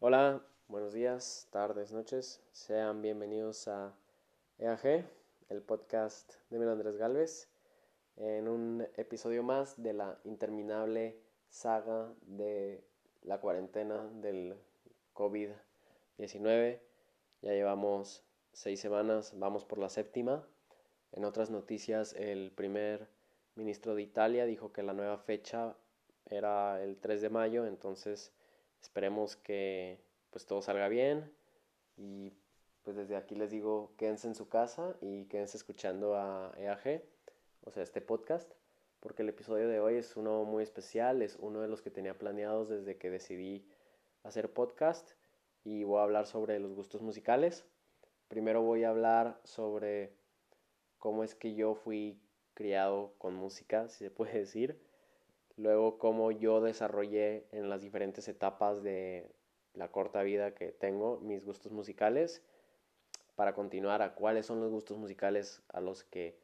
[0.00, 2.40] Hola, buenos días, tardes, noches.
[2.52, 3.92] Sean bienvenidos a
[4.58, 5.04] EAG,
[5.48, 7.48] el podcast de Mil Andrés Galvez,
[8.14, 12.84] en un episodio más de la interminable saga de
[13.22, 14.54] la cuarentena del
[15.14, 16.80] COVID-19.
[17.42, 18.22] Ya llevamos
[18.52, 20.46] seis semanas, vamos por la séptima.
[21.10, 23.08] En otras noticias, el primer
[23.56, 25.76] ministro de Italia dijo que la nueva fecha
[26.26, 28.32] era el 3 de mayo, entonces
[28.82, 30.00] Esperemos que
[30.30, 31.32] pues todo salga bien
[31.96, 32.32] y
[32.82, 37.02] pues desde aquí les digo quédense en su casa y quédense escuchando a EAG,
[37.64, 38.50] o sea, este podcast,
[39.00, 42.18] porque el episodio de hoy es uno muy especial, es uno de los que tenía
[42.18, 43.66] planeados desde que decidí
[44.22, 45.12] hacer podcast
[45.64, 47.66] y voy a hablar sobre los gustos musicales.
[48.28, 50.12] Primero voy a hablar sobre
[50.98, 52.20] cómo es que yo fui
[52.54, 54.80] criado con música, si se puede decir
[55.58, 59.30] luego cómo yo desarrollé en las diferentes etapas de
[59.74, 62.42] la corta vida que tengo mis gustos musicales,
[63.38, 66.36] para continuar a cuáles son los gustos musicales a los que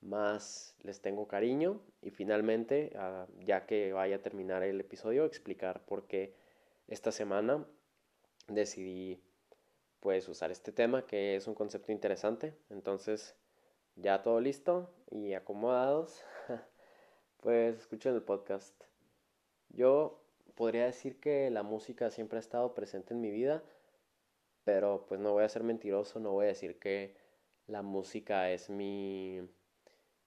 [0.00, 2.96] más les tengo cariño y finalmente,
[3.40, 6.34] ya que vaya a terminar el episodio, explicar por qué
[6.86, 7.66] esta semana
[8.46, 9.22] decidí
[10.00, 12.54] pues usar este tema que es un concepto interesante.
[12.70, 13.36] Entonces,
[13.96, 16.24] ya todo listo y acomodados.
[17.40, 18.74] Pues escuchen el podcast.
[19.68, 20.20] Yo
[20.56, 23.62] podría decir que la música siempre ha estado presente en mi vida,
[24.64, 27.14] pero pues no voy a ser mentiroso, no voy a decir que
[27.68, 29.40] la música es mi,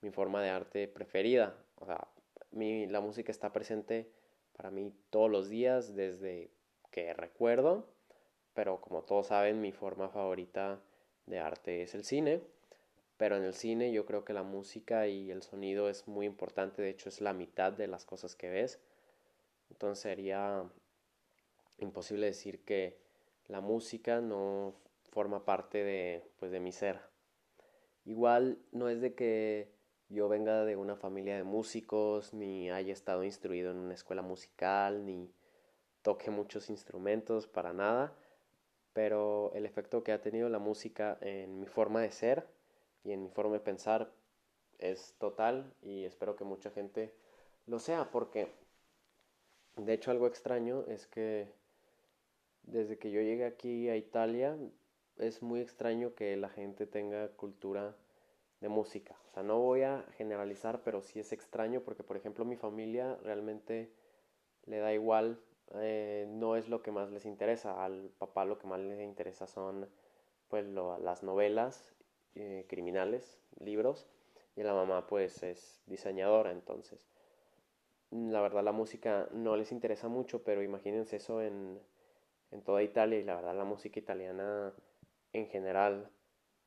[0.00, 1.54] mi forma de arte preferida.
[1.76, 2.08] O sea,
[2.50, 4.10] mi, la música está presente
[4.56, 6.50] para mí todos los días desde
[6.90, 7.86] que recuerdo,
[8.54, 10.80] pero como todos saben, mi forma favorita
[11.26, 12.40] de arte es el cine
[13.22, 16.82] pero en el cine yo creo que la música y el sonido es muy importante,
[16.82, 18.80] de hecho es la mitad de las cosas que ves.
[19.70, 20.68] Entonces sería
[21.78, 22.98] imposible decir que
[23.46, 24.74] la música no
[25.12, 26.98] forma parte de, pues, de mi ser.
[28.04, 29.70] Igual no es de que
[30.08, 35.06] yo venga de una familia de músicos, ni haya estado instruido en una escuela musical,
[35.06, 35.32] ni
[36.02, 38.16] toque muchos instrumentos, para nada,
[38.92, 42.61] pero el efecto que ha tenido la música en mi forma de ser
[43.04, 44.12] y en mi forma de pensar
[44.78, 47.12] es total y espero que mucha gente
[47.66, 48.48] lo sea porque
[49.76, 51.52] de hecho algo extraño es que
[52.64, 54.56] desde que yo llegué aquí a Italia
[55.18, 57.96] es muy extraño que la gente tenga cultura
[58.60, 59.16] de música.
[59.28, 63.18] O sea, no voy a generalizar, pero sí es extraño porque, por ejemplo, mi familia
[63.22, 63.92] realmente
[64.66, 65.40] le da igual,
[65.74, 67.84] eh, no es lo que más les interesa.
[67.84, 69.88] Al papá lo que más le interesa son
[70.48, 71.94] pues las novelas
[72.34, 74.06] eh, criminales, libros,
[74.56, 77.06] y la mamá pues es diseñadora, entonces
[78.10, 81.80] la verdad la música no les interesa mucho, pero imagínense eso en,
[82.50, 84.72] en toda Italia y la verdad la música italiana
[85.32, 86.10] en general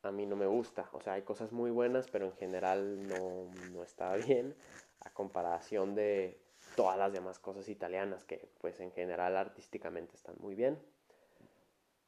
[0.01, 3.51] a mí no me gusta, o sea, hay cosas muy buenas, pero en general no,
[3.71, 4.55] no está bien
[5.01, 6.39] a comparación de
[6.75, 10.79] todas las demás cosas italianas que pues en general artísticamente están muy bien.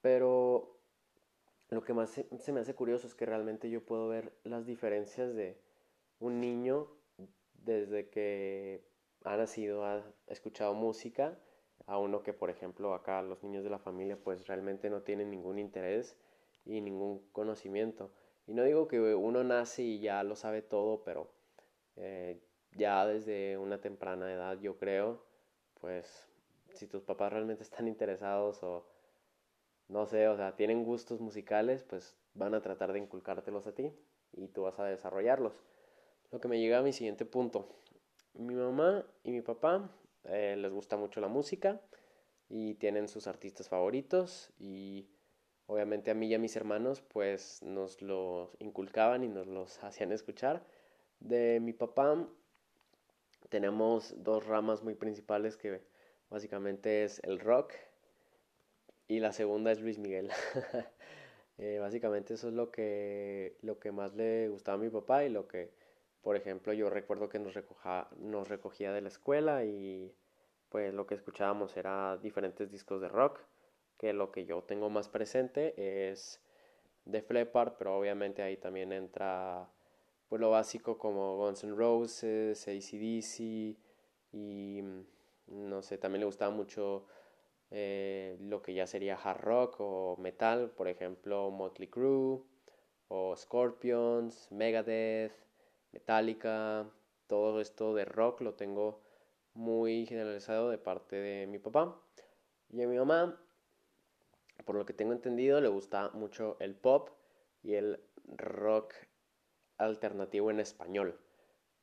[0.01, 0.77] Pero
[1.70, 5.36] lo que más se, me hace curioso es que realmente yo puedo ver las diferencias
[5.36, 5.58] de
[6.20, 6.88] un niño
[7.54, 8.84] desde que
[9.24, 11.38] ha nacido, ha escuchado música,
[11.86, 15.32] a uno que, por ejemplo, acá los niños de la familia pues realmente no tienen
[15.32, 16.18] ningún interés
[16.66, 18.12] y ningún conocimiento.
[18.46, 21.30] Y no digo que uno nace y ya lo sabe todo, pero
[21.96, 22.40] eh,
[22.74, 25.24] ya desde una temprana edad yo creo,
[25.82, 26.28] pues
[26.74, 28.86] si tus papás realmente están interesados o
[29.90, 33.94] no sé, o sea, tienen gustos musicales, pues van a tratar de inculcártelos a ti
[34.34, 35.53] y tú vas a desarrollarlos.
[36.31, 37.70] Lo que me llega a mi siguiente punto.
[38.34, 39.90] Mi mamá y mi papá
[40.25, 41.81] eh, les gusta mucho la música
[42.50, 45.08] y tienen sus artistas favoritos y
[45.68, 50.12] obviamente a mí y a mis hermanos pues nos los inculcaban y nos los hacían
[50.12, 50.66] escuchar.
[51.19, 52.28] De mi papá
[53.50, 55.81] tenemos dos ramas muy principales que
[56.30, 57.74] básicamente es el rock
[59.07, 60.30] y la segunda es Luis Miguel.
[61.59, 65.30] Eh, básicamente eso es lo que, lo que más le gustaba a mi papá y
[65.30, 65.71] lo que,
[66.21, 67.56] por ejemplo, yo recuerdo que nos,
[68.48, 70.13] recogía de la escuela y
[70.69, 73.39] pues lo que escuchábamos era diferentes discos de rock,
[73.98, 75.74] que lo que yo tengo más presente
[76.12, 76.39] es
[77.06, 79.68] de Leppard, pero obviamente ahí también entra
[80.30, 83.39] pues lo básico como Guns N' Roses, ACDC
[84.31, 84.83] y
[85.48, 87.07] no sé, también le gustaba mucho
[87.72, 92.42] eh, lo que ya sería hard rock o metal, por ejemplo Motley Crue
[93.10, 95.34] o Scorpions, Megadeth,
[95.92, 96.90] Metallica,
[97.28, 99.02] todo esto de rock lo tengo
[99.54, 102.00] muy generalizado de parte de mi papá.
[102.69, 103.40] Y a mi mamá,
[104.66, 107.10] por lo que tengo entendido, le gusta mucho el pop
[107.63, 108.94] y el rock
[109.78, 111.20] alternativo en español.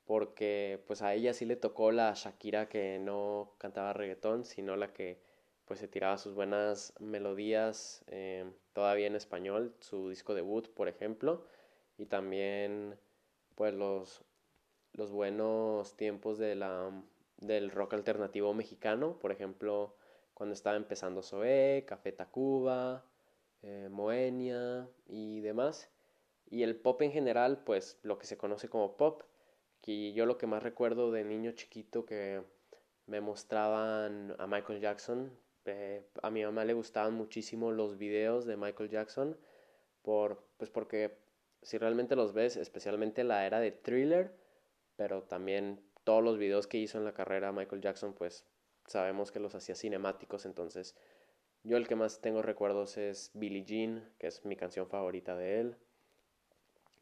[0.04, 4.92] Porque pues a ella sí le tocó la Shakira que no cantaba reggaetón, sino la
[4.92, 5.22] que
[5.66, 11.46] pues se tiraba sus buenas melodías eh, todavía en español, su disco debut, por ejemplo,
[11.96, 12.98] y también
[13.54, 14.24] pues los,
[14.92, 16.54] los buenos tiempos de
[17.38, 19.96] del rock alternativo mexicano, por ejemplo,
[20.34, 23.04] cuando estaba empezando Zoé, Café Tacuba,
[23.62, 25.90] eh, Moenia y demás.
[26.50, 29.22] Y el pop en general, pues lo que se conoce como pop,
[29.80, 32.42] que yo lo que más recuerdo de niño chiquito que
[33.06, 38.56] me mostraban a Michael Jackson, eh, a mi mamá le gustaban muchísimo los videos de
[38.56, 39.36] Michael Jackson,
[40.02, 41.18] por, pues porque
[41.62, 44.34] si realmente los ves, especialmente la era de thriller,
[44.96, 48.46] pero también todos los videos que hizo en la carrera Michael Jackson, pues
[48.86, 50.94] sabemos que los hacía cinemáticos, entonces
[51.62, 55.60] yo el que más tengo recuerdos es Billie Jean, que es mi canción favorita de
[55.60, 55.76] él,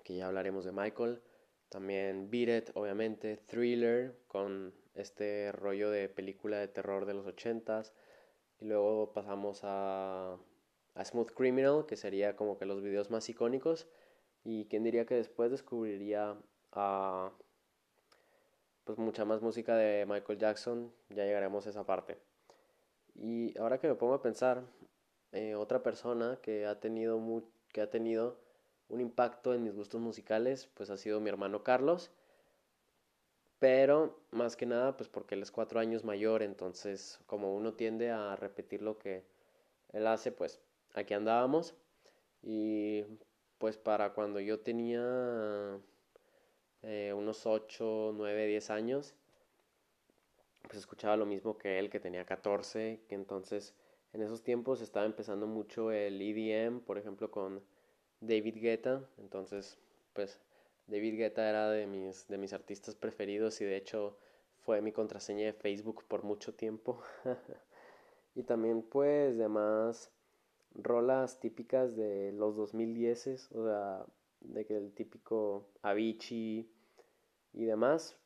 [0.05, 1.21] que ya hablaremos de Michael.
[1.69, 7.93] También Beat It, obviamente, Thriller, con este rollo de película de terror de los ochentas.
[8.63, 10.39] Y luego pasamos a,
[10.95, 13.89] a Smooth Criminal, que sería como que los videos más icónicos.
[14.45, 16.37] Y quién diría que después descubriría
[16.71, 17.33] a
[18.85, 22.19] pues mucha más música de Michael Jackson, ya llegaremos a esa parte.
[23.15, 24.63] Y ahora que me pongo a pensar,
[25.33, 27.21] eh, otra persona que ha, tenido
[27.73, 28.39] que ha tenido
[28.89, 32.13] un impacto en mis gustos musicales, pues ha sido mi hermano Carlos.
[33.63, 38.11] Pero más que nada, pues porque él es cuatro años mayor, entonces como uno tiende
[38.11, 39.23] a repetir lo que
[39.93, 40.61] él hace, pues
[40.95, 41.77] aquí andábamos.
[42.43, 43.05] Y
[43.59, 45.79] pues para cuando yo tenía
[46.83, 49.15] eh, unos 8, 9, 10 años,
[50.63, 53.77] pues escuchaba lo mismo que él, que tenía 14, que entonces
[54.13, 57.63] en esos tiempos estaba empezando mucho el EDM, por ejemplo, con
[58.21, 59.79] David Guetta, entonces
[60.15, 60.41] pues
[60.93, 64.19] David Guetta era de mis, de mis artistas preferidos y de hecho
[64.59, 67.01] fue mi contraseña de Facebook por mucho tiempo.
[68.35, 70.11] y también pues demás
[70.75, 74.05] rolas típicas de los 2010, o sea,
[74.41, 76.71] de que el típico Avicii
[77.55, 78.19] y demás,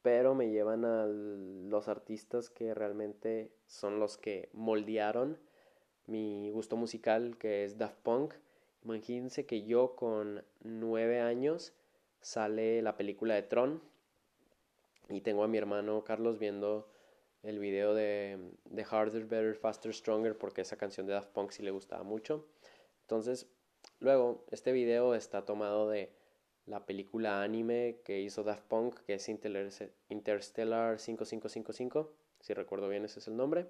[0.00, 5.38] pero me llevan a los artistas que realmente son los que moldearon
[6.06, 8.32] mi gusto musical, que es Daft Punk.
[8.84, 11.74] Imagínense que yo con nueve años
[12.26, 13.80] sale la película de Tron
[15.08, 16.88] y tengo a mi hermano Carlos viendo
[17.42, 21.62] el video de, de Harder, Better, Faster, Stronger porque esa canción de Daft Punk sí
[21.62, 22.46] le gustaba mucho.
[23.02, 23.46] Entonces,
[24.00, 26.12] Luego, este video está tomado de
[26.66, 33.20] la película anime que hizo Daft Punk, que es Interstellar 5555, si recuerdo bien ese
[33.20, 33.66] es el nombre.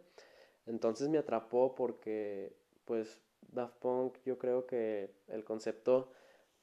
[0.66, 3.20] Entonces me atrapó porque, pues,
[3.52, 6.10] Daft Punk, yo creo que el concepto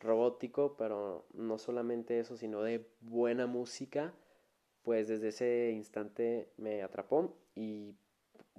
[0.03, 4.13] robótico, pero no solamente eso, sino de buena música,
[4.83, 7.95] pues desde ese instante me atrapó y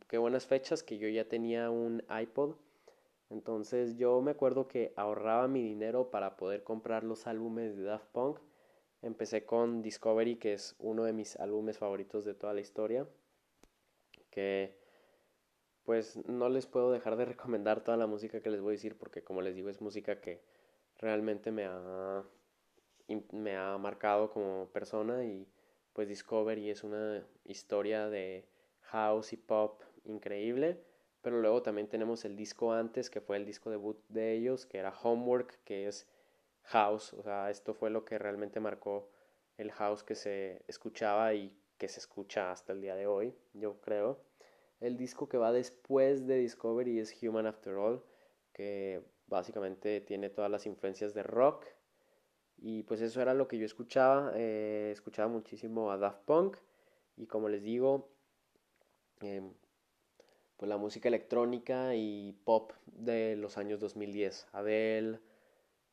[0.09, 2.57] qué buenas fechas que yo ya tenía un iPod
[3.35, 8.07] entonces yo me acuerdo que ahorraba mi dinero para poder comprar los álbumes de Daft
[8.13, 8.39] Punk.
[9.03, 13.09] Empecé con Discovery, que es uno de mis álbumes favoritos de toda la historia.
[14.31, 14.79] Que
[15.85, 18.97] pues no les puedo dejar de recomendar toda la música que les voy a decir
[18.97, 20.41] porque como les digo es música que
[21.05, 22.25] realmente me ha,
[23.33, 25.47] me ha marcado como persona y
[25.93, 28.49] pues Discovery es una historia de
[28.81, 30.83] house y pop increíble
[31.25, 34.77] pero luego también tenemos el disco antes, que fue el disco debut de ellos, que
[34.77, 36.07] era Homework, que es
[36.65, 39.09] house, o sea, esto fue lo que realmente marcó
[39.57, 43.81] el house que se escuchaba y que se escucha hasta el día de hoy, yo
[43.81, 44.21] creo.
[44.81, 48.05] El disco que va después de Discovery es Human After All,
[48.53, 51.67] que básicamente tiene todas las influencias de rock.
[52.59, 54.33] Y pues eso era lo que yo escuchaba.
[54.37, 56.57] Eh, escuchaba muchísimo a Daft Punk.
[57.17, 58.09] Y como les digo,
[59.21, 59.53] em,
[60.57, 64.47] pues la música electrónica y pop de los años 2010.
[64.53, 65.21] Adele,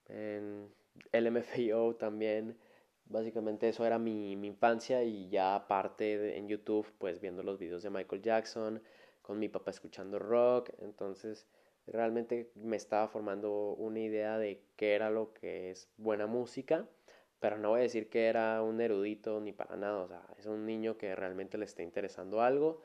[0.08, 0.70] en
[1.12, 2.58] LMFAO también.
[3.06, 7.90] Básicamente eso era mi, infancia y ya aparte en YouTube pues viendo los videos de
[7.90, 8.82] Michael Jackson,
[9.22, 11.46] con mi papá escuchando rock, entonces
[11.92, 16.88] realmente me estaba formando una idea de qué era lo que es buena música,
[17.40, 20.46] pero no voy a decir que era un erudito ni para nada, o sea, es
[20.46, 22.82] un niño que realmente le está interesando algo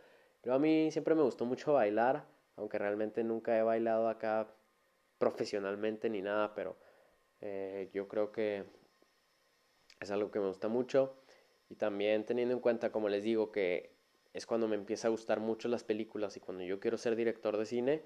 [0.52, 2.25] a mí siempre me gustó mucho bailar,
[2.56, 4.48] aunque realmente nunca he bailado acá
[5.18, 6.76] profesionalmente ni nada, pero
[7.40, 8.64] eh, yo creo que
[10.00, 11.16] es algo que me gusta mucho.
[11.68, 13.96] Y también teniendo en cuenta, como les digo, que
[14.32, 17.56] es cuando me empieza a gustar mucho las películas y cuando yo quiero ser director
[17.56, 18.02] de cine,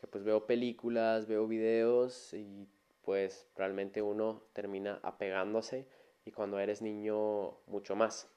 [0.00, 2.66] que pues veo películas, veo videos y
[3.02, 5.86] pues realmente uno termina apegándose
[6.24, 8.28] y cuando eres niño mucho más.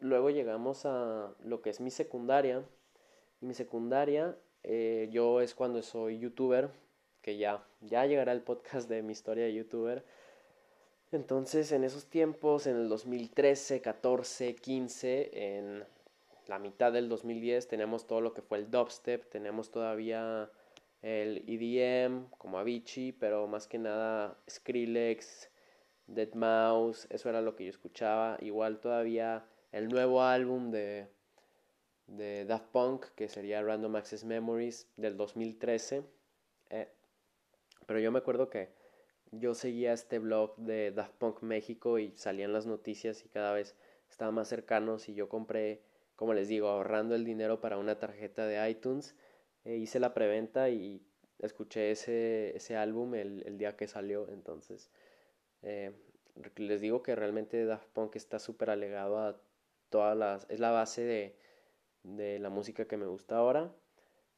[0.00, 2.62] Luego llegamos a lo que es mi secundaria.
[3.40, 6.70] Y mi secundaria, eh, yo es cuando soy youtuber,
[7.22, 10.04] que ya, ya llegará el podcast de mi historia de youtuber.
[11.12, 15.84] Entonces, en esos tiempos, en el 2013, 14, 15, en
[16.46, 20.50] la mitad del 2010, tenemos todo lo que fue el dubstep, tenemos todavía
[21.02, 25.50] el EDM como Avicii, pero más que nada Skrillex,
[26.06, 28.38] Dead Mouse, eso era lo que yo escuchaba.
[28.40, 31.08] Igual todavía el nuevo álbum de,
[32.06, 36.04] de Daft Punk, que sería Random Access Memories del 2013.
[36.70, 36.88] Eh,
[37.86, 38.70] pero yo me acuerdo que
[39.32, 43.76] yo seguía este blog de Daft Punk México y salían las noticias y cada vez
[44.08, 45.82] estaban más cercanos y yo compré,
[46.16, 49.14] como les digo, ahorrando el dinero para una tarjeta de iTunes,
[49.64, 51.02] eh, hice la preventa y
[51.38, 54.90] escuché ese, ese álbum el, día que salió, entonces
[55.62, 55.92] eh,
[56.56, 59.40] les digo que realmente Daft Punk está súper alegado a
[59.90, 61.36] todas las, es la base de,
[62.02, 63.72] de la música que me gusta ahora.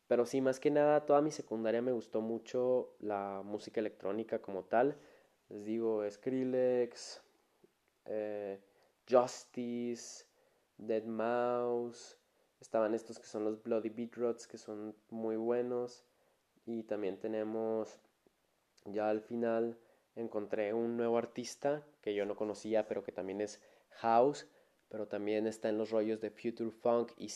[0.08, 4.64] Pero sí, más que nada, toda mi secundaria me gustó mucho la música electrónica como
[4.64, 4.96] tal.
[5.50, 7.22] Les digo, Skrillex,
[8.06, 8.58] eh,
[9.08, 10.24] Justice,
[10.78, 12.16] Dead Mouse.
[12.60, 16.04] Estaban estos que son los Bloody Beatrots, que son muy buenos.
[16.64, 17.98] Y también tenemos,
[18.84, 19.78] ya al final,
[20.16, 24.46] encontré un nuevo artista que yo no conocía, pero que también es House.
[24.88, 27.28] Pero también está en los rollos de Future Funk y,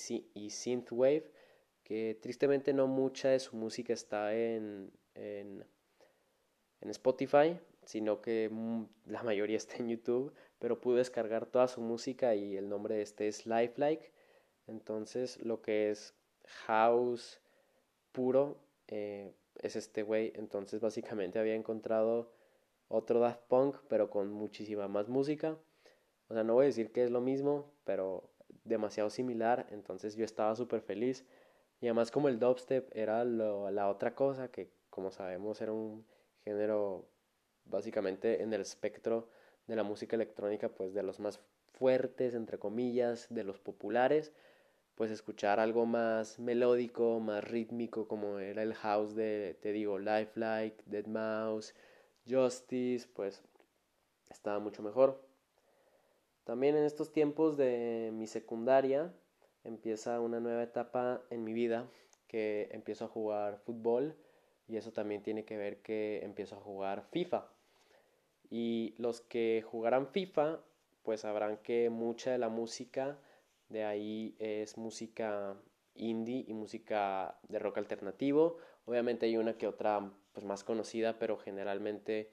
[0.50, 1.30] Synthwave
[1.82, 5.64] que tristemente no mucha de su música está en, en,
[6.90, 8.50] Spotify, sino que
[9.06, 13.02] la mayoría está en YouTube, pero pude descargar toda su música y el nombre de
[13.02, 14.12] este es Lifelike.
[14.68, 16.14] Entonces lo que es
[16.66, 17.40] house
[18.12, 20.32] puro eh, es este güey.
[20.36, 22.32] Entonces básicamente había encontrado
[22.86, 25.58] otro Daft Punk, pero con muchísima más música.
[26.28, 28.30] O sea, no voy a decir que es lo mismo, pero
[28.62, 29.66] demasiado similar.
[29.72, 31.26] Entonces yo estaba súper feliz.
[31.80, 36.06] Y además como el dubstep era la otra cosa que como sabemos era un
[36.44, 37.08] género
[37.64, 39.28] básicamente en el espectro
[39.66, 41.40] de la música electrónica pues de los más
[41.72, 44.32] fuertes entre comillas, de los populares,
[44.94, 50.82] pues escuchar algo más melódico, más rítmico como era el house de, te digo, Lifelike,
[50.84, 51.74] Dead Mouse,
[52.28, 53.42] Justice, pues
[54.30, 55.26] estaba mucho mejor.
[56.44, 59.12] También en estos tiempos de mi secundaria,
[59.64, 61.88] empieza una nueva etapa en mi vida
[62.26, 64.16] que empiezo a jugar fútbol
[64.68, 67.51] y eso también tiene que ver que empiezo a jugar FIFA.
[68.54, 70.60] Y los que jugarán FIFA
[71.02, 73.18] pues sabrán que mucha de la música
[73.70, 75.56] de ahí es música
[75.94, 78.58] indie y música de rock alternativo.
[78.84, 82.30] Obviamente hay una que otra pues más conocida, pero generalmente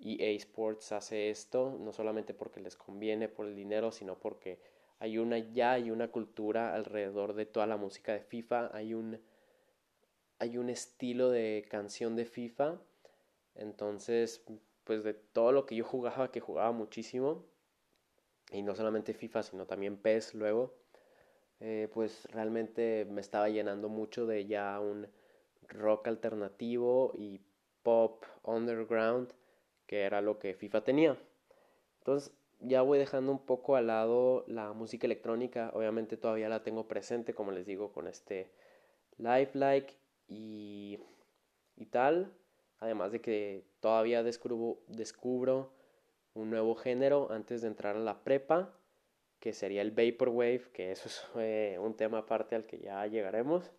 [0.00, 4.60] EA Sports hace esto no solamente porque les conviene por el dinero, sino porque
[5.00, 9.20] hay una ya hay una cultura alrededor de toda la música de FIFA, hay un
[10.38, 12.80] hay un estilo de canción de FIFA.
[13.56, 14.44] Entonces,
[14.88, 17.44] pues de todo lo que yo jugaba, que jugaba muchísimo,
[18.50, 20.72] y no solamente FIFA, sino también PES luego,
[21.60, 25.06] eh, pues realmente me estaba llenando mucho de ya un
[25.68, 27.42] rock alternativo y
[27.82, 29.34] pop underground,
[29.86, 31.18] que era lo que FIFA tenía.
[31.98, 35.70] Entonces, ya voy dejando un poco al lado la música electrónica.
[35.74, 38.50] Obviamente todavía la tengo presente, como les digo, con este
[39.18, 40.98] Lifelike y,
[41.76, 42.32] y tal.
[42.80, 45.72] Además de que todavía descubro,
[46.34, 48.74] un nuevo género antes de entrar a la prepa,
[49.40, 53.72] que sería el Vaporwave, que eso es eh, un tema aparte al que ya llegaremos.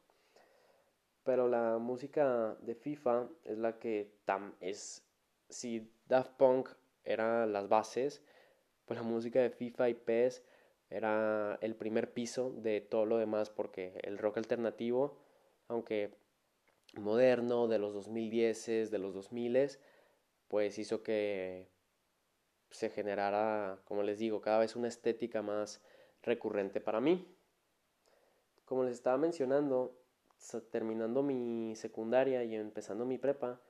[1.24, 5.06] Pero la música de FIFA es la que tam es
[5.50, 6.70] si Daft Punk
[7.04, 8.24] era las bases,
[8.86, 10.44] pues la música de FIFA y PES
[10.90, 15.18] era el primer piso de todo lo demás porque el rock alternativo,
[15.68, 16.16] aunque
[16.96, 19.78] moderno, de los 2010, de los 2000,
[20.50, 21.70] pues hizo que
[22.70, 25.82] se generara, como les digo, cada vez una estética más
[26.22, 27.26] recurrente para mí.
[28.66, 29.98] Como les estaba mencionando,
[30.72, 33.62] terminando mi secundaria y empezando mi prepa,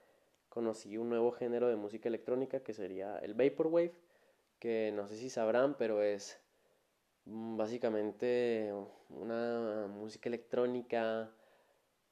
[0.50, 3.94] conocí un nuevo género de música electrónica que sería el Vaporwave
[4.60, 6.40] que no sé si sabrán, pero es
[7.26, 8.74] mm, básicamente
[9.10, 11.32] una música electrónica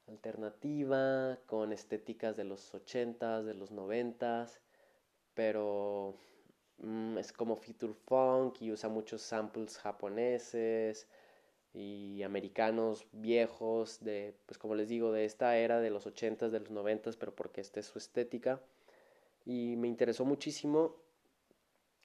[0.07, 4.59] alternativa con estéticas de los 80s, de los 90s,
[5.33, 6.15] pero
[6.79, 11.07] mm, es como feature funk y usa muchos samples japoneses
[11.73, 16.59] y americanos viejos, de, pues como les digo, de esta era de los 80s, de
[16.59, 18.61] los 90s, pero porque esta es su estética.
[19.45, 20.95] Y me interesó muchísimo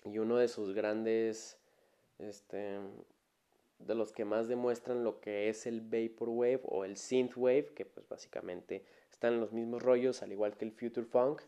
[0.04, 1.58] y uno de sus grandes,
[2.18, 2.78] este,
[3.86, 8.08] de los que más demuestran lo que es el Vaporwave o el Synthwave, que pues
[8.08, 11.42] básicamente están en los mismos rollos, al igual que el Future Funk,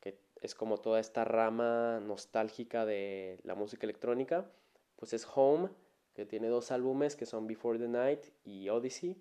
[0.00, 4.50] que es como toda esta rama nostálgica de la música electrónica,
[4.96, 5.70] pues es Home,
[6.14, 9.16] que tiene dos álbumes que son Before the Night y Odyssey,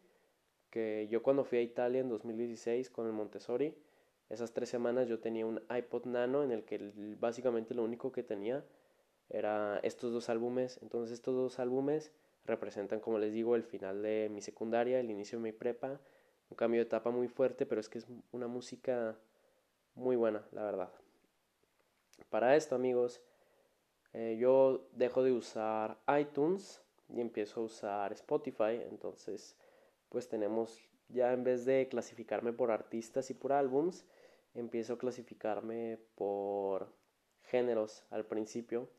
[0.69, 3.75] que yo cuando fui a Italia en 2016 con el Montessori,
[4.29, 8.23] esas tres semanas yo tenía un iPod Nano en el que básicamente lo único que
[8.23, 8.65] tenía
[9.29, 10.79] era estos dos álbumes.
[10.81, 12.11] Entonces estos dos álbumes
[12.47, 15.99] representan, como les digo, el final de mi secundaria, el inicio de mi prepa,
[16.49, 19.17] un cambio de etapa muy fuerte, pero es que es una música
[19.95, 20.91] muy buena, la verdad.
[22.29, 23.21] Para esto, amigos,
[24.13, 29.55] eh, yo dejo de usar iTunes y empiezo a usar Spotify, entonces
[30.09, 34.05] pues tenemos ya en vez de clasificarme por artistas y por álbums,
[34.53, 36.91] empiezo a clasificarme por
[37.43, 38.89] géneros al principio.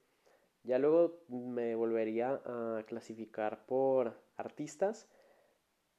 [0.68, 5.08] Ya luego me volvería a clasificar por artistas,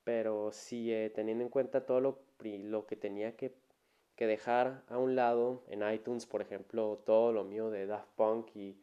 [0.03, 3.55] pero sí eh, teniendo en cuenta todo lo, lo que tenía que,
[4.15, 8.55] que, dejar a un lado en iTunes, por ejemplo, todo lo mío de Daft Punk
[8.55, 8.77] y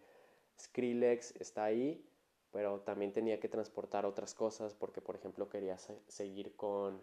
[0.60, 2.04] Skrillex está ahí,
[2.50, 5.78] pero también tenía que transportar otras cosas porque, por ejemplo, quería
[6.08, 7.00] seguir con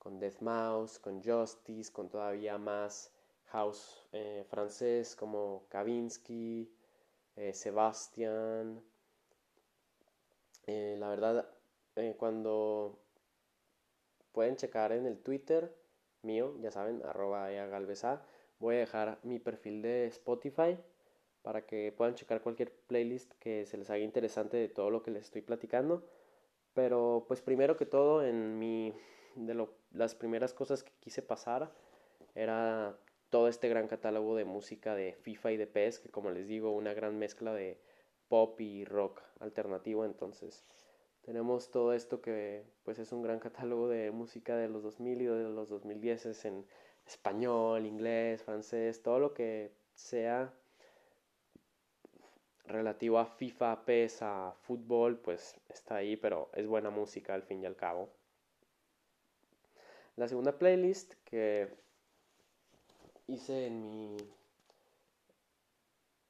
[0.00, 3.12] con Death Mouse, con Justice, con todavía más
[3.48, 6.72] house eh, francés como Kavinsky,
[7.36, 8.82] eh, Sebastian.
[10.66, 11.48] Eh, la verdad,
[12.16, 12.98] cuando
[14.32, 15.74] pueden checar en el Twitter
[16.22, 18.22] mío, ya saben, arroba galvesa,
[18.58, 20.78] voy a dejar mi perfil de Spotify
[21.42, 25.10] para que puedan checar cualquier playlist que se les haga interesante de todo lo que
[25.10, 26.06] les estoy platicando.
[26.74, 28.94] Pero pues primero que todo en mi
[29.34, 31.72] de lo, las primeras cosas que quise pasar
[32.34, 32.96] era
[33.30, 36.72] todo este gran catálogo de música de FIFA y de PES, que como les digo,
[36.72, 37.80] una gran mezcla de
[38.28, 40.64] pop y rock alternativo, entonces
[41.22, 45.24] tenemos todo esto que pues es un gran catálogo de música de los 2000 y
[45.26, 46.66] de los 2010 en
[47.06, 50.52] español, inglés, francés, todo lo que sea
[52.64, 57.62] relativo a FIFA, PES, a fútbol, pues está ahí, pero es buena música al fin
[57.62, 58.10] y al cabo.
[60.16, 61.68] La segunda playlist que
[63.30, 64.16] hice en mi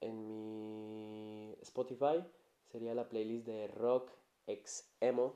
[0.00, 2.24] en mi Spotify
[2.70, 4.10] sería la playlist de rock
[4.46, 5.34] ex emo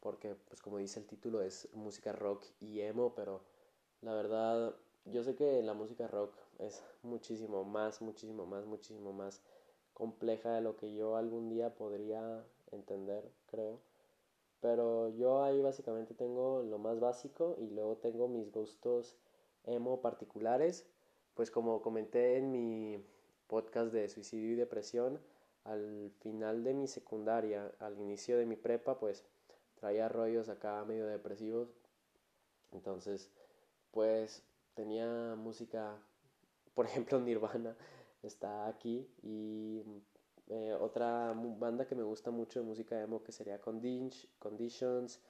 [0.00, 3.42] porque pues como dice el título es música rock y emo pero
[4.02, 9.40] la verdad yo sé que la música rock es muchísimo más muchísimo más muchísimo más
[9.94, 13.80] compleja de lo que yo algún día podría entender creo.
[14.60, 19.16] Pero yo ahí básicamente tengo lo más básico y luego tengo mis gustos
[19.66, 20.86] emo particulares.
[21.34, 23.04] Pues como comenté en mi
[23.46, 25.20] podcast de suicidio y depresión,
[25.64, 29.24] al final de mi secundaria, al inicio de mi prepa, pues
[29.74, 31.74] traía rollos acá medio depresivos.
[32.72, 33.30] Entonces,
[33.90, 34.42] pues
[34.74, 35.98] tenía música,
[36.74, 37.76] por ejemplo, Nirvana
[38.22, 39.82] está aquí y
[40.48, 45.20] eh, otra banda que me gusta mucho de música emo que sería Conditions,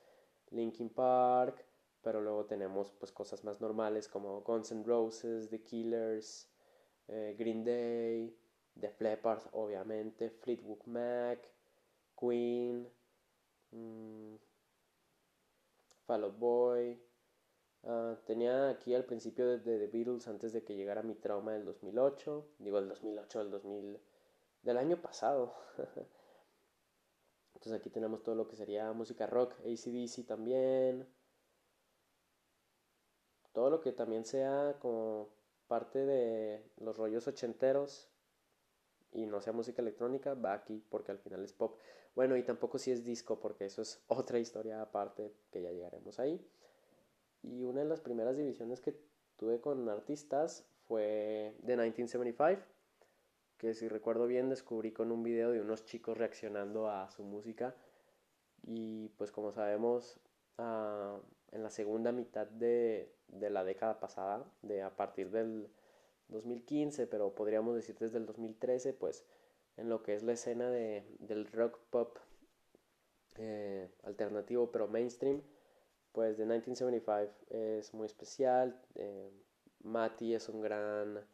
[0.51, 1.65] Linkin Park,
[2.05, 6.49] pero luego tenemos pues cosas más normales como Guns N' Roses, The Killers,
[7.09, 8.39] eh, Green Day,
[8.79, 11.41] The Flippers obviamente, Fleetwood Mac,
[12.19, 12.89] Queen,
[13.73, 14.37] mm,
[16.07, 17.01] Fall Out Boy.
[17.85, 21.65] Ah, tenía aquí al principio de, The Beatles antes de que llegara mi trauma del
[21.65, 24.01] 2008, digo el 2008, el 2000
[24.63, 25.55] del año pasado.
[27.55, 31.07] Entonces aquí tenemos todo lo que sería música rock, ACDC también.
[33.55, 35.31] Todo lo que también sea como
[35.67, 38.11] parte de los rollos ochenteros
[39.13, 41.79] y no sea música electrónica, va aquí porque al final es pop.
[42.15, 46.19] Bueno, y tampoco si es disco porque eso es otra historia aparte que ya llegaremos
[46.19, 46.47] ahí.
[47.43, 49.01] Y una de las primeras divisiones que
[49.37, 52.75] tuve con artistas fue The 1975
[53.57, 57.75] que si recuerdo bien descubrí con un video de unos chicos reaccionando a su música
[58.63, 60.21] y pues como sabemos
[60.59, 61.19] ah,
[61.55, 65.71] en la segunda mitad de, de, la década pasada, de a partir del
[66.29, 69.25] 2015, pero podríamos decir desde el 2013, pues
[69.77, 72.19] en lo que es la escena de, del rock pop
[73.37, 75.43] eh, alternativo pero mainstream,
[76.13, 78.81] pues de 1975 es muy especial.
[78.97, 79.31] Eh,
[79.83, 81.25] Mati es un gran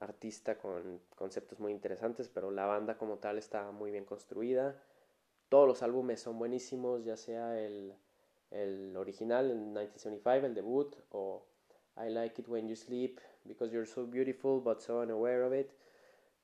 [0.00, 4.80] artista con conceptos muy interesantes, pero la banda como tal está muy bien construida.
[5.48, 7.94] todos los álbumes son buenísimos, ya sea el,
[8.50, 11.46] el original en 1975, el debut, o
[11.96, 15.70] I Like It When You Sleep, Because You're So Beautiful But So Unaware of It,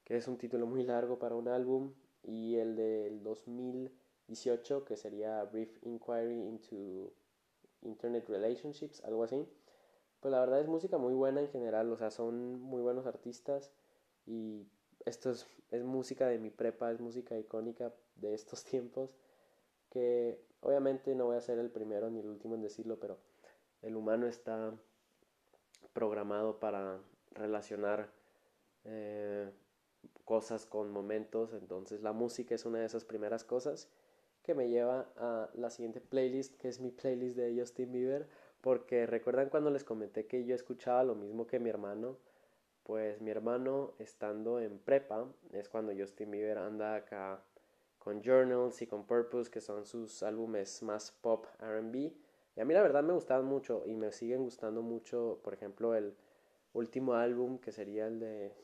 [0.04, 5.44] que es un título muy largo para un álbum, y el del 2018, que sería
[5.44, 7.12] Brief Inquiry into
[7.82, 9.46] Internet Relationships, algo así.
[10.20, 13.72] Pues la verdad es música muy buena en general, o sea, son muy buenos artistas
[14.26, 14.66] y
[15.04, 19.10] esto es, es música de mi prepa, es música icónica de estos tiempos,
[19.90, 23.18] que obviamente no voy a ser el primero ni el último en decirlo, pero
[23.82, 24.74] el humano está
[25.92, 27.00] programado para
[27.32, 28.10] relacionar
[28.84, 29.50] eh,
[30.24, 33.88] cosas con momentos, entonces la música es una de esas primeras cosas
[34.42, 38.28] que me lleva a la siguiente playlist, que es mi playlist de Justin Bieber,
[38.60, 42.18] porque recuerdan cuando les comenté que yo escuchaba lo mismo que mi hermano,
[42.84, 47.42] pues mi hermano estando en prepa es cuando Justin Bieber anda acá
[48.06, 52.12] con Journals y con Purpose, que son sus álbumes más pop RB.
[52.54, 55.92] Y a mí la verdad me gustaban mucho y me siguen gustando mucho, por ejemplo,
[55.92, 56.16] el
[56.72, 58.54] último álbum que sería el de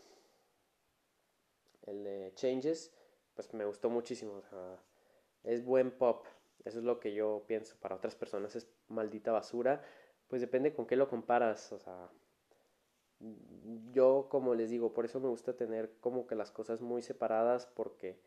[1.87, 2.93] el de Changes,
[3.35, 4.43] pues me gustó muchísimo.
[5.43, 6.25] es buen pop,
[6.65, 7.75] eso es lo que yo pienso.
[7.81, 9.83] Para otras personas es maldita basura,
[10.29, 11.73] pues depende con qué lo comparas.
[11.73, 12.09] O sea,
[13.91, 17.67] yo como les digo, por eso me gusta tener como que las cosas muy separadas
[17.67, 18.21] porque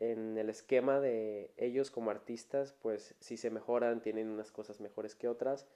[0.00, 5.14] en el esquema de ellos como artistas, pues si se mejoran, tienen unas cosas mejores
[5.16, 5.66] que otras.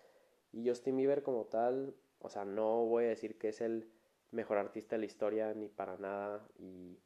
[0.53, 3.91] Y Justin Bieber como tal, o sea, no voy a decir que es el
[4.31, 6.99] mejor artista de la historia ni para nada, y,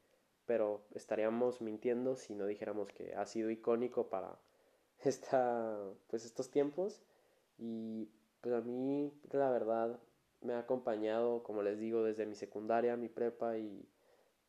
[0.44, 4.38] pero estaríamos mintiendo si no dijéramos que ha sido icónico para
[5.05, 7.02] esta, pues estos tiempos.
[7.59, 8.11] Y
[8.42, 9.98] pues a mí, la verdad,
[10.42, 13.88] me ha acompañado, como les digo, desde mi secundaria, mi prepa y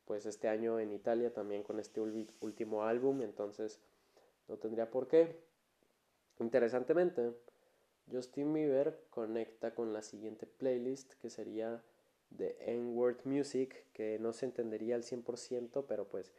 [0.08, 3.80] pues este año en Italia también con este último álbum, entonces
[4.48, 5.36] no tendría por qué.
[6.40, 7.34] Interesantemente,
[8.10, 11.84] Justin Bieber conecta con la siguiente playlist que sería
[12.30, 16.32] de N-Word Music, que no se entendería al 100%, pero pues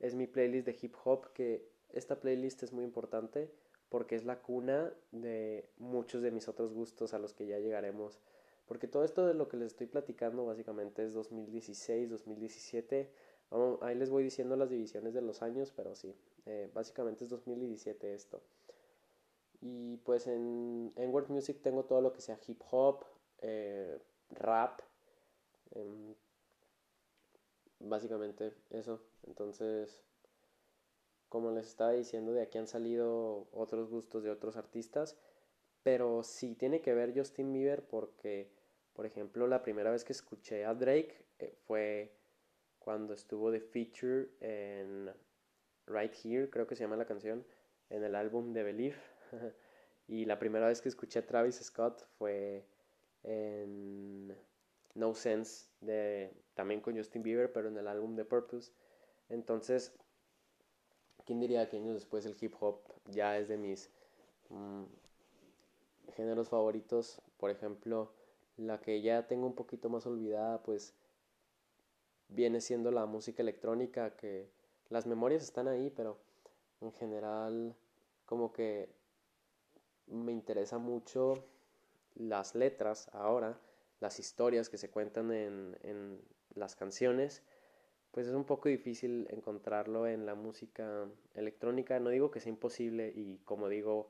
[0.00, 3.50] es mi playlist de hip hop, que esta playlist es muy importante
[3.88, 8.20] porque es la cuna de muchos de mis otros gustos a los que ya llegaremos
[8.66, 13.10] porque todo esto de lo que les estoy platicando básicamente es 2016, 2017.
[13.82, 16.14] ahí les voy diciendo las divisiones de los años, pero sí,
[16.46, 18.42] eh, básicamente es 2017 esto.
[19.60, 23.04] Y pues en, en World Music tengo todo lo que sea hip hop,
[23.40, 23.98] eh,
[24.30, 24.80] rap,
[25.72, 26.14] em,
[27.80, 29.00] básicamente eso.
[29.26, 30.02] Entonces,
[31.28, 35.16] como les estaba diciendo, de aquí han salido otros gustos de otros artistas.
[35.82, 38.50] Pero sí tiene que ver Justin Bieber porque,
[38.94, 42.12] por ejemplo, la primera vez que escuché a Drake eh, fue
[42.78, 45.10] cuando estuvo de feature en
[45.86, 47.44] Right Here, creo que se llama la canción,
[47.90, 48.96] en el álbum de Belief.
[50.08, 52.64] y la primera vez que escuché a Travis Scott fue
[53.22, 54.36] en
[54.94, 58.70] No Sense, de, también con Justin Bieber, pero en el álbum de Purpose.
[59.28, 59.92] Entonces,
[61.24, 63.90] ¿quién diría que años después el hip hop ya es de mis
[64.50, 64.84] mm,
[66.12, 68.12] géneros favoritos, por ejemplo,
[68.56, 70.94] la que ya tengo un poquito más olvidada, pues
[72.28, 74.48] viene siendo la música electrónica, que
[74.88, 76.18] las memorias están ahí, pero
[76.80, 77.74] en general
[78.26, 78.88] como que
[80.06, 81.44] me interesa mucho
[82.14, 83.58] las letras ahora,
[84.00, 86.20] las historias que se cuentan en, en
[86.54, 87.42] las canciones,
[88.10, 91.98] pues es un poco difícil encontrarlo en la música electrónica.
[91.98, 94.08] No digo que sea imposible y como digo,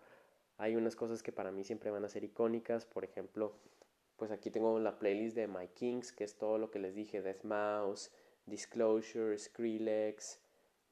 [0.58, 3.54] hay unas cosas que para mí siempre van a ser icónicas, por ejemplo,
[4.16, 7.22] pues aquí tengo la playlist de My Kings, que es todo lo que les dije,
[7.22, 8.10] Death Mouse,
[8.46, 10.40] Disclosure, Skrillex,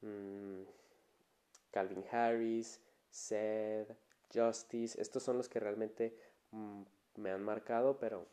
[0.00, 0.62] mm,
[1.70, 2.80] Calvin Harris,
[3.10, 3.86] Sed,
[4.32, 6.16] Justice, estos son los que realmente
[6.50, 6.82] mm,
[7.16, 8.26] me han marcado, pero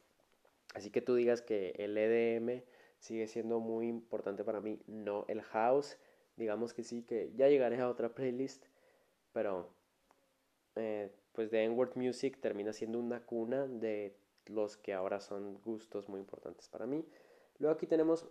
[0.74, 2.64] así que tú digas que el EDM
[3.00, 5.98] sigue siendo muy importante para mí, no el house,
[6.36, 8.66] digamos que sí, que ya llegaré a otra playlist,
[9.34, 9.70] pero
[10.76, 14.16] eh, pues de N-Word Music termina siendo una cuna de
[14.50, 17.06] los que ahora son gustos muy importantes para mí.
[17.60, 18.28] Luego aquí tenemos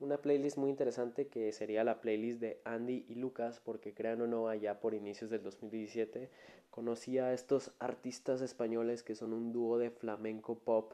[0.00, 4.26] una playlist muy interesante que sería la playlist de Andy y Lucas, porque crean o
[4.26, 6.30] no, allá por inicios del 2017
[6.70, 10.92] conocí a estos artistas españoles que son un dúo de flamenco pop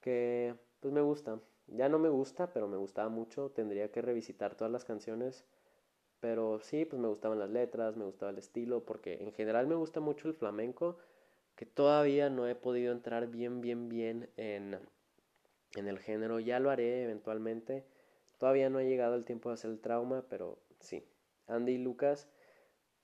[0.00, 1.40] que pues me gusta.
[1.66, 3.50] Ya no me gusta, pero me gustaba mucho.
[3.50, 5.44] Tendría que revisitar todas las canciones
[6.20, 9.74] pero sí, pues me gustaban las letras, me gustaba el estilo, porque en general me
[9.76, 10.98] gusta mucho el flamenco,
[11.58, 14.78] que todavía no he podido entrar bien, bien, bien en,
[15.74, 16.38] en el género.
[16.38, 17.84] Ya lo haré eventualmente.
[18.38, 21.04] Todavía no ha llegado el tiempo de hacer el trauma, pero sí.
[21.48, 22.30] Andy y Lucas,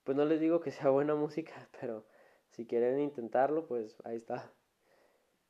[0.05, 2.05] pues no les digo que sea buena música, pero
[2.51, 4.53] si quieren intentarlo, pues ahí está.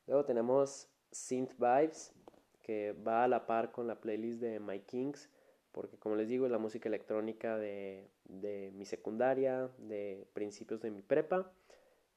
[0.08, 2.12] Luego tenemos Synth Vibes,
[2.60, 5.30] que va a la par con la playlist de My Kings,
[5.70, 10.90] porque como les digo, es la música electrónica de, de mi secundaria, de principios de
[10.90, 11.52] mi prepa.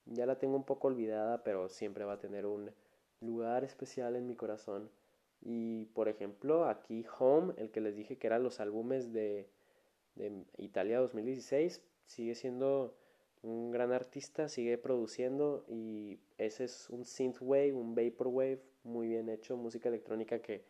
[0.10, 2.72] Ya la tengo un poco olvidada, pero siempre va a tener un
[3.22, 4.90] lugar especial en mi corazón.
[5.42, 9.50] Y por ejemplo, aquí Home, el que les dije que eran los álbumes de,
[10.16, 12.96] de Italia 2016, sigue siendo
[13.42, 19.56] un gran artista, sigue produciendo y ese es un synthwave, un vaporwave muy bien hecho,
[19.56, 20.66] música electrónica que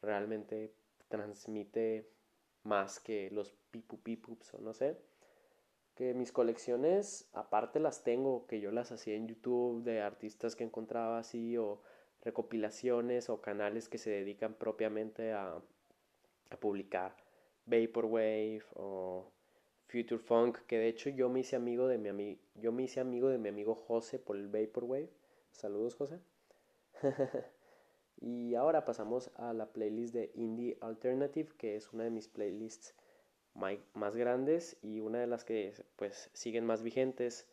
[0.00, 0.72] realmente
[1.08, 2.08] transmite
[2.62, 4.96] más que los pipu pipups o no sé.
[5.94, 10.64] Que mis colecciones aparte las tengo, que yo las hacía en YouTube de artistas que
[10.64, 11.80] encontraba así o
[12.22, 15.62] recopilaciones o canales que se dedican propiamente a,
[16.50, 17.16] a publicar
[17.66, 19.30] Vaporwave o
[19.86, 23.00] Future Funk, que de hecho yo me hice amigo de mi amigo, yo me hice
[23.00, 25.10] amigo de mi amigo José por el Vaporwave.
[25.52, 26.20] Saludos, José.
[28.20, 32.94] y ahora pasamos a la playlist de Indie Alternative, que es una de mis playlists
[33.54, 37.46] más grandes y una de las que pues siguen más vigentes.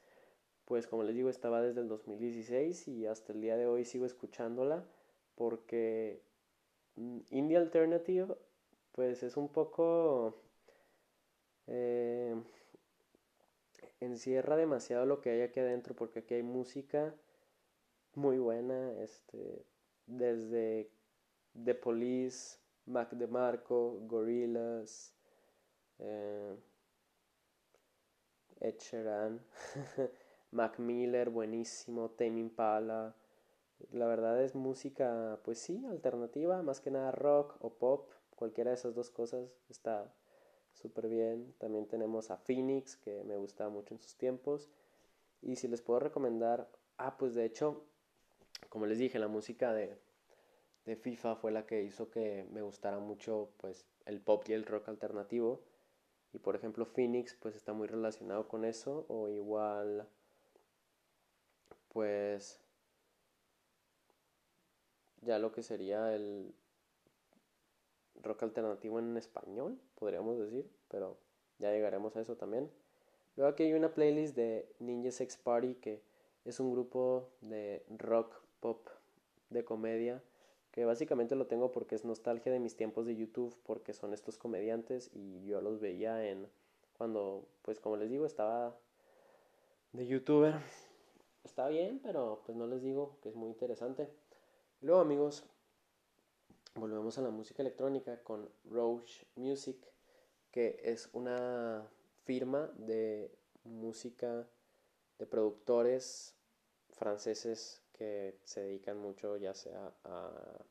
[0.66, 4.06] Pues como les digo, estaba desde el 2016 y hasta el día de hoy sigo
[4.06, 4.86] escuchándola
[5.36, 6.22] porque
[6.96, 8.36] mm, Indie Alternative
[8.94, 10.42] pues es un poco
[11.68, 12.36] eh,
[14.00, 17.16] encierra demasiado lo que hay aquí adentro porque aquí hay música
[18.16, 19.66] muy buena, este,
[20.06, 20.92] desde
[21.64, 25.11] The Police, Mac DeMarco, Gorillaz,
[28.62, 28.76] Ed
[30.52, 33.16] Mac Miller, buenísimo, Tame Impala.
[33.92, 38.76] La verdad es música, pues sí, alternativa, más que nada rock o pop, cualquiera de
[38.76, 40.14] esas dos cosas está
[40.74, 41.54] súper bien.
[41.58, 44.70] También tenemos a Phoenix, que me gustaba mucho en sus tiempos.
[45.42, 47.84] Y si les puedo recomendar, ah, pues de hecho,
[48.70, 49.98] como les dije, la música de,
[50.86, 54.66] de FIFA fue la que hizo que me gustara mucho pues el pop y el
[54.66, 55.64] rock alternativo.
[56.34, 59.06] Y por ejemplo, Phoenix pues está muy relacionado con eso.
[59.10, 60.08] O igual,
[61.90, 62.60] pues
[65.22, 66.54] ya lo que sería el
[68.22, 71.18] rock alternativo en español, podríamos decir, pero
[71.60, 72.72] ya llegaremos a eso también.
[73.36, 76.02] Luego aquí hay una playlist de Ninja Sex Party, que
[76.46, 78.88] es un grupo de rock pop
[79.50, 80.22] de comedia,
[80.72, 84.38] que básicamente lo tengo porque es nostalgia de mis tiempos de YouTube, porque son estos
[84.38, 86.48] comediantes y yo los veía en
[86.98, 88.78] cuando, pues como les digo, estaba
[89.92, 90.56] de youtuber.
[91.44, 94.10] Está bien, pero pues no les digo que es muy interesante.
[94.82, 95.44] Luego amigos,
[96.76, 99.78] volvemos a la música electrónica con Roach Music,
[100.52, 101.88] que es una
[102.24, 104.48] firma de música
[105.18, 106.36] de productores
[106.92, 110.66] franceses que se dedican mucho ya sea a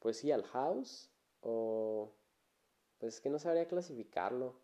[0.00, 1.10] pues sí al house
[1.42, 2.12] o
[2.98, 4.56] pues es que no sabría clasificarlo.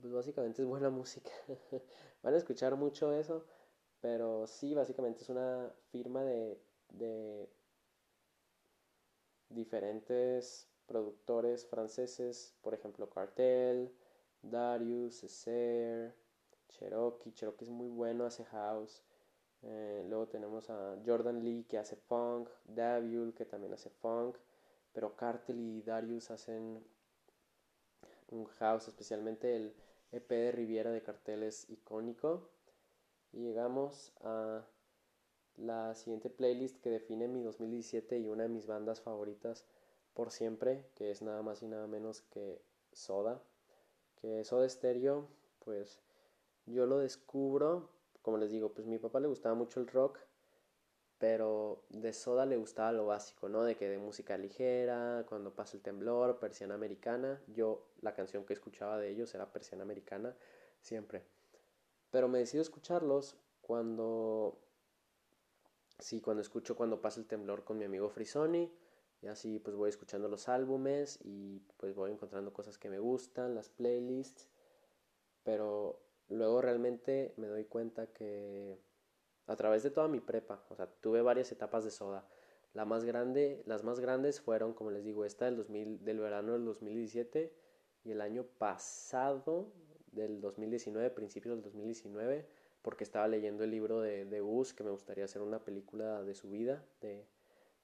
[0.00, 1.30] Pues básicamente es buena música.
[2.22, 3.44] Van a escuchar mucho eso
[4.00, 6.58] pero sí básicamente es una firma de,
[6.90, 7.48] de
[9.48, 13.92] diferentes productores franceses, por ejemplo Cartel,
[14.42, 16.14] Darius, Esser,
[16.68, 19.02] Cherokee, Cherokee es muy bueno, hace house.
[19.62, 24.36] Eh, luego tenemos a Jordan Lee que hace funk, Daviul que también hace funk,
[24.92, 26.84] pero Cartel y Darius hacen
[28.30, 29.74] un house, especialmente el
[30.12, 32.48] EP de Riviera de Cartel es icónico.
[33.32, 34.64] Y llegamos a
[35.56, 39.66] la siguiente playlist que define mi 2017 y una de mis bandas favoritas
[40.14, 43.42] por siempre, que es nada más y nada menos que Soda.
[44.16, 45.28] Que Soda Stereo,
[45.64, 46.00] pues
[46.66, 47.90] yo lo descubro,
[48.28, 50.18] como les digo, pues mi papá le gustaba mucho el rock,
[51.16, 53.64] pero de Soda le gustaba lo básico, ¿no?
[53.64, 57.40] De que de música ligera, cuando pasa el temblor, persiana americana.
[57.46, 60.36] Yo la canción que escuchaba de ellos era persiana americana,
[60.82, 61.24] siempre.
[62.10, 64.58] Pero me decido escucharlos cuando
[65.98, 68.70] sí, cuando escucho cuando pasa el temblor con mi amigo Frisoni,
[69.22, 73.54] y así pues voy escuchando los álbumes y pues voy encontrando cosas que me gustan,
[73.54, 74.50] las playlists,
[75.44, 78.78] pero luego realmente me doy cuenta que
[79.46, 82.28] a través de toda mi prepa, o sea, tuve varias etapas de soda.
[82.74, 86.52] La más grande, las más grandes fueron, como les digo, esta del, 2000, del verano
[86.52, 87.52] del 2017
[88.04, 89.72] y el año pasado
[90.12, 92.46] del 2019, principios del 2019,
[92.82, 96.34] porque estaba leyendo el libro de, de Us, que me gustaría hacer una película de
[96.34, 97.26] su vida, de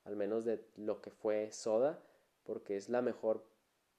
[0.04, 2.02] al menos de lo que fue Soda,
[2.44, 3.44] porque es la mejor,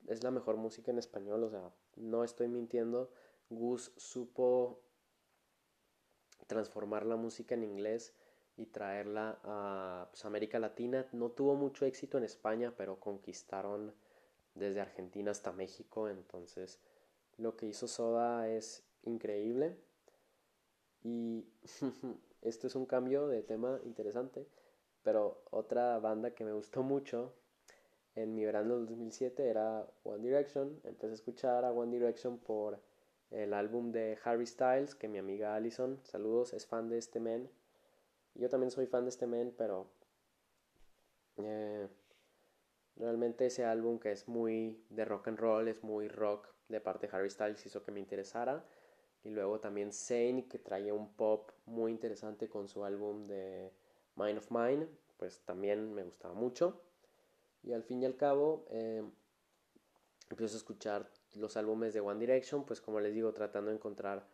[0.07, 3.11] es la mejor música en español, o sea, no estoy mintiendo,
[3.49, 4.81] Gus supo
[6.47, 8.13] transformar la música en inglés
[8.57, 11.07] y traerla a pues, América Latina.
[11.11, 13.93] No tuvo mucho éxito en España, pero conquistaron
[14.53, 16.09] desde Argentina hasta México.
[16.09, 16.79] Entonces,
[17.37, 19.77] lo que hizo Soda es increíble.
[21.03, 21.45] Y
[22.41, 24.47] esto es un cambio de tema interesante.
[25.03, 27.33] Pero otra banda que me gustó mucho
[28.15, 30.79] en mi verano del 2007 era One Direction.
[30.83, 32.79] Empecé a escuchar a One Direction por
[33.35, 37.49] el álbum de Harry Styles, que mi amiga Allison, saludos, es fan de este men.
[38.33, 39.87] Yo también soy fan de este men, pero
[41.37, 41.87] eh,
[42.95, 47.07] realmente ese álbum que es muy de rock and roll, es muy rock de parte
[47.07, 48.65] de Harry Styles, hizo que me interesara.
[49.23, 53.73] Y luego también Zane, que traía un pop muy interesante con su álbum de
[54.15, 56.81] Mind of Mine, pues también me gustaba mucho.
[57.63, 59.03] Y al fin y al cabo, eh,
[60.29, 64.27] empiezo a escuchar los álbumes de One Direction, pues como les digo, tratando de encontrar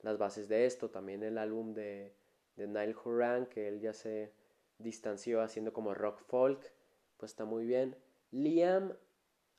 [0.00, 0.90] las bases de esto.
[0.90, 2.14] También el álbum de,
[2.56, 4.32] de Niall Horan, que él ya se
[4.78, 6.60] distanció haciendo como rock folk,
[7.16, 7.96] pues está muy bien.
[8.30, 8.92] Liam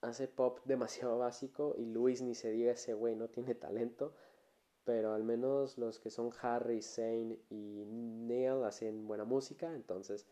[0.01, 4.13] hace pop demasiado básico y Luis ni se diga ese güey, no tiene talento.
[4.83, 9.73] Pero al menos los que son Harry, Zane y Neil hacen buena música.
[9.75, 10.25] Entonces,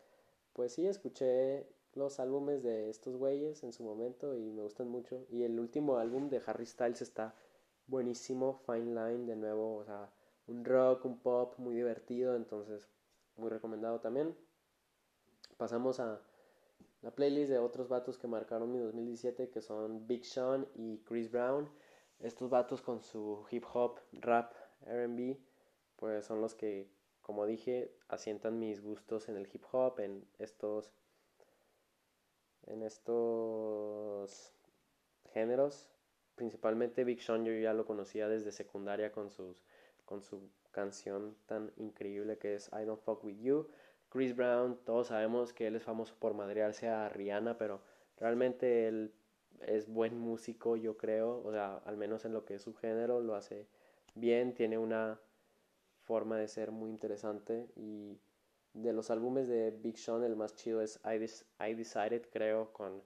[0.53, 5.25] pues sí, escuché los álbumes de estos güeyes en su momento y me gustan mucho.
[5.29, 7.33] Y el último álbum de Harry Styles está
[7.87, 10.11] buenísimo, Fine Line de nuevo, o sea,
[10.47, 12.87] un rock, un pop muy divertido, entonces
[13.37, 14.35] muy recomendado también.
[15.57, 16.21] Pasamos a
[17.01, 21.31] la playlist de otros vatos que marcaron mi 2017 que son Big Sean y Chris
[21.31, 21.69] Brown.
[22.19, 25.37] Estos vatos con su hip hop, rap, RB,
[25.95, 26.89] pues son los que,
[27.21, 30.91] como dije, asientan mis gustos en el hip hop, en estos
[32.67, 34.53] en estos
[35.33, 35.89] géneros.
[36.35, 39.63] Principalmente Big Sean yo ya lo conocía desde secundaria con, sus,
[40.05, 43.67] con su canción tan increíble que es I Don't Fuck With You.
[44.09, 47.81] Chris Brown, todos sabemos que él es famoso por madrearse a Rihanna, pero
[48.17, 49.13] realmente él
[49.61, 53.21] es buen músico, yo creo, o sea, al menos en lo que es su género,
[53.21, 53.67] lo hace
[54.13, 55.19] bien, tiene una
[56.01, 58.17] forma de ser muy interesante y
[58.75, 63.01] de los álbumes de Big Sean, el más chido es I, Decided, creo, con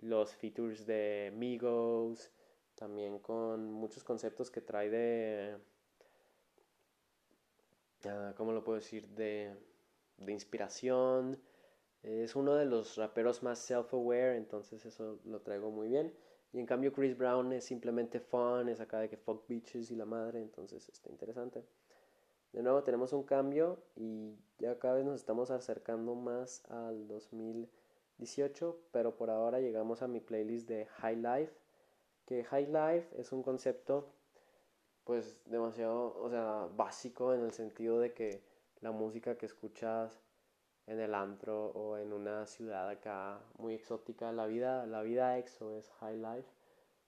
[0.00, 2.30] los features de Migos,
[2.74, 5.58] también con muchos conceptos que trae de...
[8.04, 9.06] Uh, ¿Cómo lo puedo decir?
[9.08, 9.54] De,
[10.16, 11.38] de inspiración.
[12.02, 16.12] Es uno de los raperos más self-aware, entonces eso lo traigo muy bien.
[16.52, 19.96] Y en cambio Chris Brown es simplemente fun, es acá de que fuck bitches y
[19.96, 21.64] la madre, entonces está interesante.
[22.52, 28.78] De nuevo tenemos un cambio y ya cada vez nos estamos acercando más al 2018,
[28.92, 31.52] pero por ahora llegamos a mi playlist de High Life,
[32.26, 34.12] que High Life es un concepto
[35.04, 38.44] pues demasiado, o sea, básico en el sentido de que
[38.80, 40.20] la música que escuchas
[40.86, 45.74] en el antro o en una ciudad acá muy exótica, la vida, la vida exo
[45.76, 46.48] es High Life.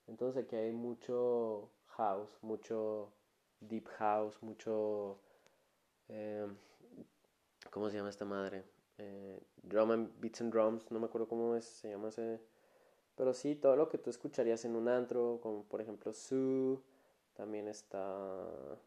[0.07, 3.13] Entonces aquí hay mucho house, mucho
[3.61, 5.21] deep house, mucho
[6.09, 6.47] eh,
[7.71, 8.65] ¿Cómo se llama esta madre?
[8.99, 12.41] Eh, drum and Beats and Drums, no me acuerdo cómo es, se llama ese.
[13.17, 16.79] Pero sí, todo lo que tú escucharías en un antro, como por ejemplo Sue,
[17.35, 18.79] también está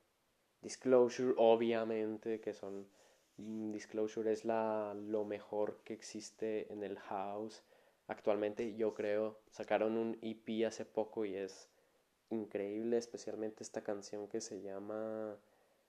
[0.61, 2.87] Disclosure, obviamente, que son.
[3.37, 7.63] Mm, Disclosure es la, lo mejor que existe en el house.
[8.07, 11.69] Actualmente, yo creo, sacaron un EP hace poco y es
[12.29, 15.37] increíble, especialmente esta canción que se llama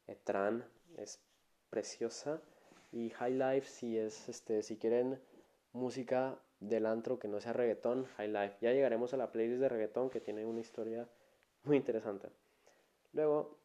[0.06, 0.64] Etran,
[0.96, 1.20] es
[1.70, 2.40] preciosa.
[2.90, 5.20] Y High Life si es, este, si quieren
[5.72, 8.56] música del antro que no sea reggaetón, High Life.
[8.60, 11.08] Ya llegaremos a la playlist de reggaetón que tiene una historia
[11.64, 12.28] muy interesante.
[13.12, 13.58] Luego,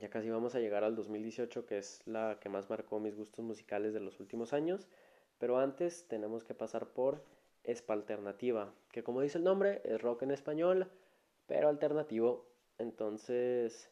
[0.00, 3.44] ya casi vamos a llegar al 2018, que es la que más marcó mis gustos
[3.44, 4.88] musicales de los últimos años.
[5.38, 7.24] Pero antes tenemos que pasar por
[7.64, 10.90] Espa Alternativa, que como dice el nombre, es rock en español,
[11.46, 12.46] pero alternativo.
[12.78, 13.90] Entonces,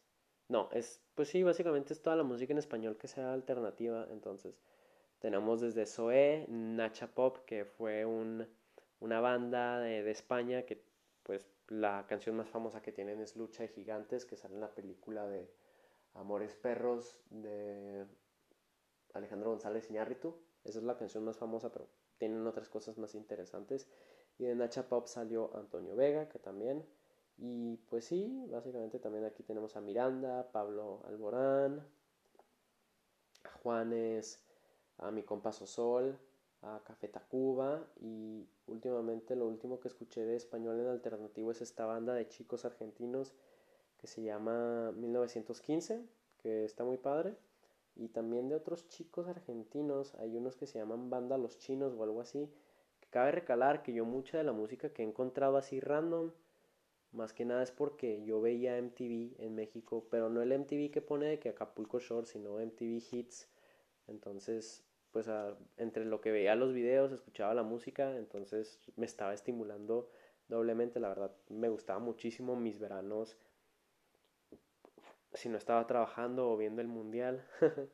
[0.48, 4.06] no, es, pues sí, básicamente es toda la música en español que sea alternativa.
[4.10, 4.60] Entonces,
[5.18, 8.46] tenemos desde Zoé, Nacha Pop, que fue un,
[9.00, 10.84] una banda de, de, España que,
[11.24, 14.74] pues, la canción más famosa que tienen es Lucha de Gigantes, que sale en la
[14.74, 15.50] película de
[16.14, 18.06] Amores Perros de
[19.14, 20.38] Alejandro González Iñárritu.
[20.64, 21.88] Esa es la canción más famosa, pero
[22.18, 23.88] tienen otras cosas más interesantes.
[24.38, 26.86] Y de Nacha Pop salió Antonio Vega, que también
[27.38, 31.86] y pues sí, básicamente también aquí tenemos a Miranda, Pablo Alborán,
[33.44, 34.42] a Juanes,
[34.98, 36.18] a mi compa Sosol,
[36.62, 41.86] a Café Tacuba y últimamente lo último que escuché de español en alternativo es esta
[41.86, 43.34] banda de chicos argentinos
[43.98, 46.04] que se llama 1915,
[46.38, 47.36] que está muy padre.
[47.94, 52.02] Y también de otros chicos argentinos, hay unos que se llaman Banda Los Chinos o
[52.02, 52.52] algo así.
[53.00, 56.30] Que cabe recalar que yo mucha de la música que he encontrado así random,
[57.12, 61.02] más que nada es porque yo veía MTV en México, pero no el MTV que
[61.02, 63.48] pone de que Acapulco Shore, sino MTV Hits.
[64.06, 65.28] Entonces, pues
[65.76, 70.10] entre lo que veía los videos, escuchaba la música, entonces me estaba estimulando
[70.48, 73.36] doblemente, la verdad me gustaba muchísimo mis veranos
[75.36, 77.44] si no estaba trabajando o viendo el mundial,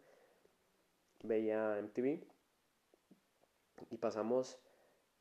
[1.22, 2.24] veía MTV
[3.90, 4.58] y pasamos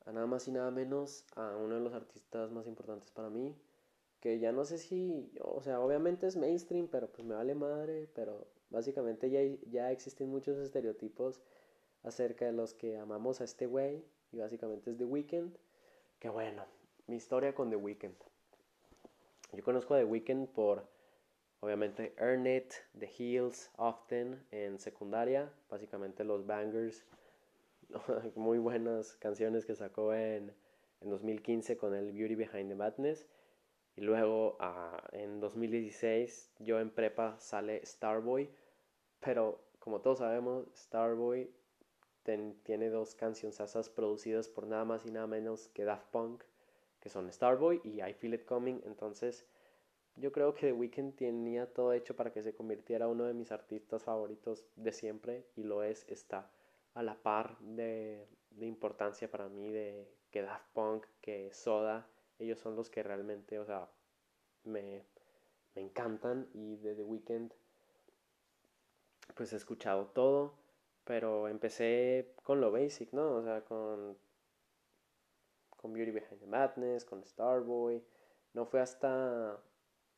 [0.05, 3.55] a nada más y nada menos a uno de los artistas más importantes para mí,
[4.21, 8.07] que ya no sé si, o sea, obviamente es mainstream, pero pues me vale madre,
[8.13, 11.41] pero básicamente ya, ya existen muchos estereotipos
[12.03, 15.57] acerca de los que amamos a este güey, y básicamente es The Weeknd,
[16.19, 16.65] que bueno,
[17.07, 18.15] mi historia con The Weeknd.
[19.53, 20.87] Yo conozco a The Weeknd por
[21.63, 27.05] Obviamente Earn It, The Heels, Often en secundaria, básicamente los bangers,
[28.35, 30.51] muy buenas canciones que sacó en,
[31.01, 33.27] en 2015 con el Beauty Behind the Madness.
[33.95, 38.49] Y luego ah, en 2016 yo en prepa sale Starboy,
[39.19, 41.49] pero como todos sabemos, Starboy
[42.63, 46.43] tiene dos canciones producidas por nada más y nada menos que Daft Punk,
[46.99, 49.45] que son Starboy y I Feel It Coming, entonces
[50.15, 53.51] yo creo que The Weeknd tenía todo hecho para que se convirtiera uno de mis
[53.51, 56.51] artistas favoritos de siempre y lo es, está
[56.93, 58.27] a la par de,
[58.59, 62.07] importancia para mí de que Daft Punk, que Soda,
[62.41, 63.89] ellos son los que realmente, o sea,
[64.63, 65.05] me,
[65.75, 67.53] me encantan y de The Weeknd
[69.35, 70.53] pues he escuchado todo,
[71.05, 73.37] pero empecé con lo basic, ¿no?
[73.37, 74.17] O sea, con,
[75.69, 78.03] con Beauty Behind the Madness, con Starboy,
[78.53, 79.59] no fue hasta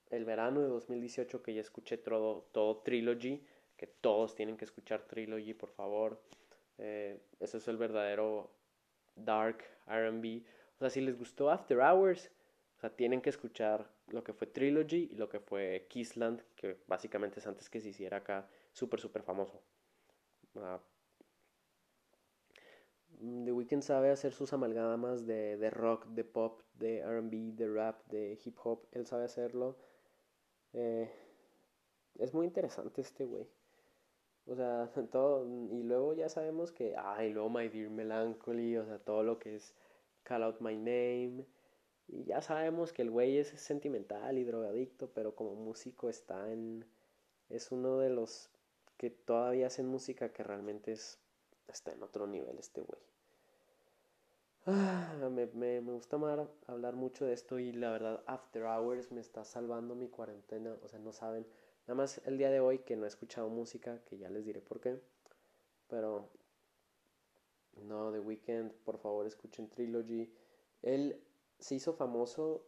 [0.09, 3.45] el verano de 2018 que ya escuché todo, todo Trilogy,
[3.78, 6.21] que todos tienen que escuchar Trilogy, por favor.
[6.78, 8.49] Eh, eso es el verdadero
[9.15, 10.43] dark RB.
[10.76, 12.32] O sea, si les gustó After Hours,
[12.78, 16.78] o sea, tienen que escuchar lo que fue Trilogy y lo que fue Kissland, que
[16.88, 19.61] básicamente es antes que se hiciera acá súper, súper famoso.
[23.19, 28.05] The Weeknd sabe hacer sus amalgamas de, de rock, de pop, de RB, de rap,
[28.07, 28.86] de hip hop.
[28.91, 29.78] Él sabe hacerlo
[30.74, 31.09] eh,
[32.19, 33.47] es muy interesante este güey.
[34.47, 35.45] O sea, todo.
[35.71, 36.95] Y luego ya sabemos que.
[36.97, 38.78] Ay, luego My Dear Melancholy.
[38.78, 39.76] O sea, todo lo que es
[40.24, 41.45] Call Out My Name.
[42.07, 45.11] Y ya sabemos que el güey es sentimental y drogadicto.
[45.13, 46.86] Pero como músico está en.
[47.49, 48.49] Es uno de los
[48.97, 51.19] que todavía hacen música que realmente es.
[51.67, 52.99] Está en otro nivel este güey.
[54.65, 56.17] Ah, me, me, gusta
[56.67, 60.76] hablar mucho de esto y la verdad After Hours me está salvando mi cuarentena.
[60.84, 61.45] O sea, no saben.
[61.86, 64.61] Nada más el día de hoy que no he escuchado música, que ya les diré
[64.61, 65.01] por qué.
[65.89, 66.30] Pero
[67.82, 70.32] no, The Weeknd, por favor escuchen Trilogy.
[70.82, 71.21] Él
[71.59, 72.67] se hizo famoso.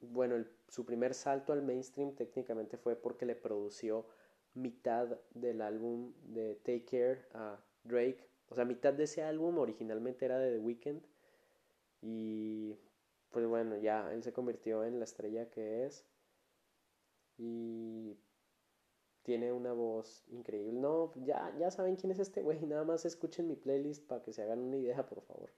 [0.00, 4.06] Bueno, su primer salto al mainstream técnicamente fue porque le produció
[4.54, 8.28] mitad del álbum de Take Care a Drake.
[8.48, 11.02] O sea, mitad de ese álbum originalmente era de The Weeknd
[12.02, 12.76] y
[13.30, 16.06] pues bueno, ya él se convirtió en la estrella que es.
[17.38, 18.16] Y
[19.26, 20.72] tiene una voz increíble.
[20.72, 22.60] No, ya, ya saben quién es este güey.
[22.64, 25.50] Nada más escuchen mi playlist para que se hagan una idea, por favor.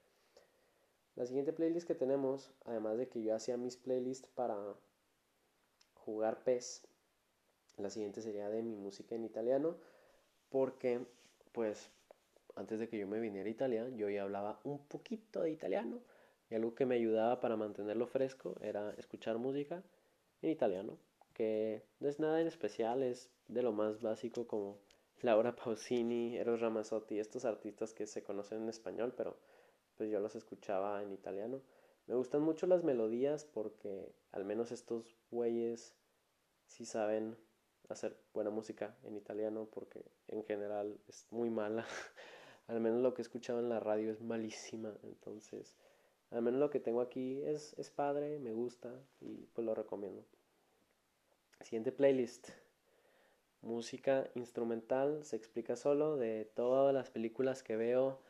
[1.15, 4.57] La siguiente playlist que tenemos, además de que yo hacía mis playlists para
[5.93, 6.87] jugar PES,
[7.77, 9.77] la siguiente sería de mi música en italiano,
[10.49, 11.05] porque
[11.51, 11.91] pues
[12.55, 15.99] antes de que yo me viniera a Italia, yo ya hablaba un poquito de italiano
[16.49, 19.83] y algo que me ayudaba para mantenerlo fresco era escuchar música
[20.41, 20.97] en italiano,
[21.99, 24.79] no es nada en especial, es de lo más básico como
[25.21, 29.37] Laura Pausini, Eros Ramazzotti, estos artistas que se conocen en español, pero
[29.95, 31.61] pues yo los escuchaba en italiano.
[32.07, 35.93] Me gustan mucho las melodías porque al menos estos güeyes
[36.65, 37.37] sí saben
[37.89, 41.85] hacer buena música en italiano porque en general es muy mala.
[42.67, 45.75] al menos lo que he escuchado en la radio es malísima, entonces
[46.31, 50.23] al menos lo que tengo aquí es, es padre, me gusta y pues lo recomiendo.
[51.61, 52.49] Siguiente playlist.
[53.61, 58.21] Música instrumental, se explica solo de todas las películas que veo.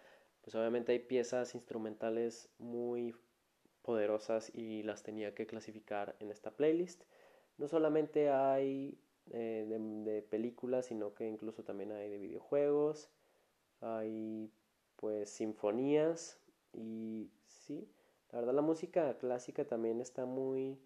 [0.42, 3.16] Pues obviamente hay piezas instrumentales muy
[3.84, 7.04] poderosas y las tenía que clasificar en esta playlist.
[7.58, 9.00] No solamente hay
[9.32, 13.12] eh, de, películas, sino que incluso también hay de videojuegos.
[13.82, 14.52] Hay
[14.96, 16.40] pues sinfonías
[16.74, 17.90] y sí,
[18.32, 20.78] la verdad la música clásica también está muy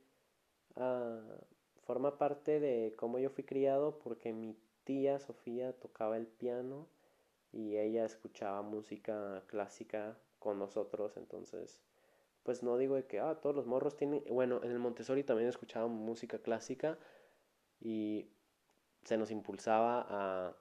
[0.75, 1.39] ah,
[1.85, 6.87] forma parte de cómo yo fui criado porque mi tía Sofía tocaba el piano
[7.51, 11.79] y ella escuchaba música clásica con nosotros, entonces
[12.43, 15.47] pues no digo de que ah, todos los morros tienen, bueno, en el Montessori también
[15.47, 16.97] escuchaba música clásica
[17.79, 18.27] y
[19.05, 20.55] se nos impulsaba a,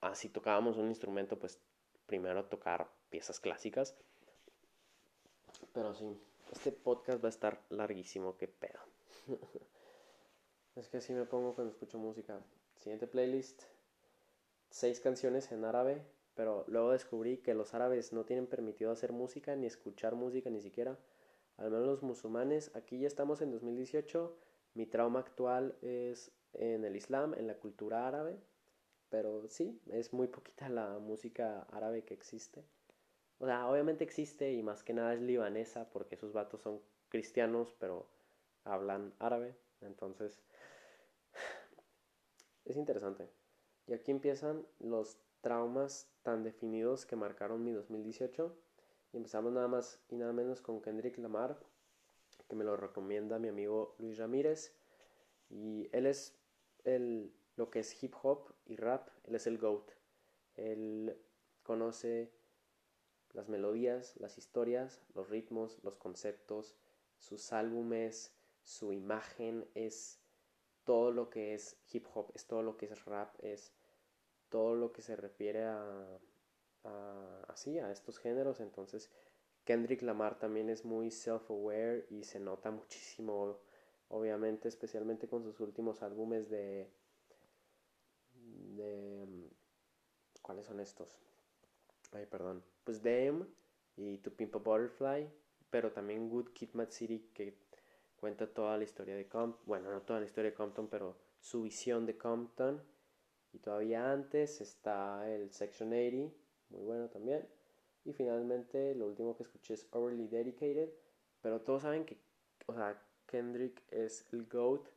[0.00, 1.60] a si tocábamos un instrumento, pues
[2.06, 3.96] primero tocar piezas clásicas.
[5.72, 6.20] Pero sí,
[6.52, 8.80] este podcast va a estar larguísimo, qué pedo.
[10.76, 12.40] es que así me pongo cuando escucho música.
[12.76, 13.62] Siguiente playlist,
[14.70, 16.02] seis canciones en árabe,
[16.34, 20.60] pero luego descubrí que los árabes no tienen permitido hacer música ni escuchar música ni
[20.60, 20.98] siquiera.
[21.58, 24.36] Al menos los musulmanes, aquí ya estamos en 2018,
[24.74, 28.36] mi trauma actual es en el Islam, en la cultura árabe,
[29.10, 32.64] pero sí, es muy poquita la música árabe que existe.
[33.38, 37.76] O sea, obviamente existe y más que nada es libanesa porque esos vatos son cristianos,
[37.78, 38.08] pero
[38.64, 40.40] hablan árabe, entonces
[42.64, 43.30] es interesante.
[43.86, 48.56] Y aquí empiezan los traumas tan definidos que marcaron mi 2018.
[49.12, 51.58] Y empezamos nada más y nada menos con Kendrick Lamar,
[52.48, 54.74] que me lo recomienda mi amigo Luis Ramírez.
[55.50, 56.36] Y él es
[56.84, 59.92] el, lo que es hip hop y rap, él es el GOAT.
[60.56, 61.16] Él
[61.62, 62.32] conoce
[63.32, 66.76] las melodías, las historias, los ritmos, los conceptos,
[67.18, 70.23] sus álbumes, su imagen, es
[70.84, 73.72] todo lo que es hip hop, es todo lo que es rap, es
[74.48, 76.18] todo lo que se refiere a,
[77.48, 78.60] así, a estos géneros.
[78.60, 79.10] Entonces,
[79.64, 83.58] Kendrick Lamar también es muy self-aware y se nota muchísimo,
[84.08, 86.90] obviamente, especialmente con sus últimos álbumes de,
[88.34, 89.50] de
[90.42, 91.18] ¿cuáles son estos?
[92.12, 92.62] Ay, perdón.
[92.84, 93.48] Pues Them
[93.96, 95.30] y To Pimp a Butterfly,
[95.70, 97.63] pero también Good Kid Mad City que
[98.24, 101.64] cuenta toda la historia de Compton, bueno, no toda la historia de Compton, pero su
[101.64, 102.82] visión de Compton.
[103.52, 106.34] Y todavía antes está el Section 80,
[106.70, 107.46] muy bueno también.
[108.02, 110.88] Y finalmente lo último que escuché es Overly Dedicated,
[111.42, 112.16] pero todos saben que,
[112.64, 114.88] o sea, Kendrick es el GOAT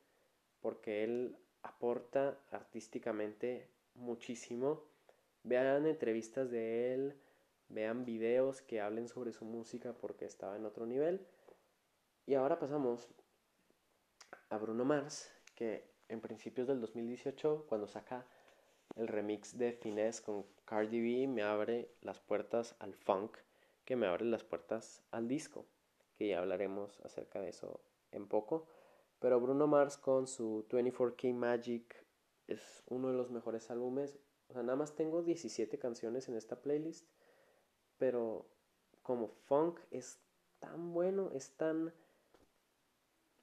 [0.62, 4.86] porque él aporta artísticamente muchísimo.
[5.44, 7.20] Vean entrevistas de él,
[7.68, 11.28] vean videos que hablen sobre su música porque estaba en otro nivel.
[12.26, 13.10] Y ahora pasamos
[14.50, 18.26] a Bruno Mars, que en principios del 2018, cuando saca
[18.96, 23.38] el remix de Finesse con Cardi B, me abre las puertas al funk,
[23.86, 25.66] que me abre las puertas al disco,
[26.18, 27.82] que ya hablaremos acerca de eso
[28.12, 28.68] en poco.
[29.20, 32.06] Pero Bruno Mars con su 24K Magic
[32.48, 34.18] es uno de los mejores álbumes.
[34.50, 37.08] O sea, nada más tengo 17 canciones en esta playlist,
[37.98, 38.46] pero
[39.02, 40.20] como funk es
[40.60, 41.94] tan bueno, es tan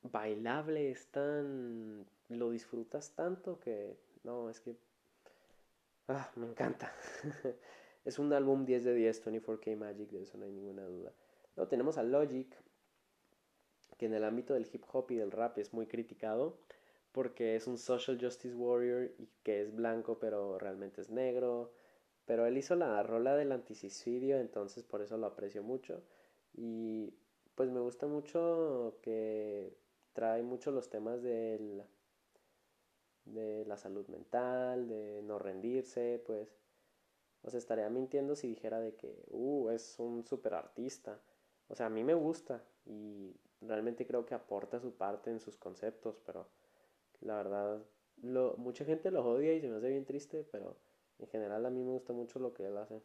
[0.04, 2.06] bailable, es tan...
[2.28, 3.96] lo disfrutas tanto que...
[4.22, 4.76] No, es que...
[6.08, 6.92] Ah, me encanta.
[8.04, 11.12] es un álbum 10 de 10, 24K Magic, de eso no hay ninguna duda.
[11.56, 12.54] Luego tenemos a Logic,
[13.98, 16.58] que en el ámbito del hip hop y del rap es muy criticado
[17.14, 21.72] porque es un social justice warrior y que es blanco pero realmente es negro.
[22.26, 26.02] Pero él hizo la rola del antisuicidio, entonces por eso lo aprecio mucho.
[26.54, 27.14] Y
[27.54, 29.76] pues me gusta mucho que
[30.14, 31.82] trae mucho los temas del,
[33.26, 36.48] de la salud mental, de no rendirse, pues
[37.42, 41.20] os estaría mintiendo si dijera de que, uh, es un super artista.
[41.68, 45.56] O sea, a mí me gusta y realmente creo que aporta su parte en sus
[45.56, 46.48] conceptos, pero
[47.20, 47.82] la verdad,
[48.22, 50.76] lo, mucha gente lo odia y se me hace bien triste, pero
[51.18, 53.02] en general a mí me gusta mucho lo que él hace.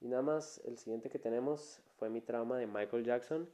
[0.00, 3.48] Y nada más, el siguiente que tenemos fue mi trauma de Michael Jackson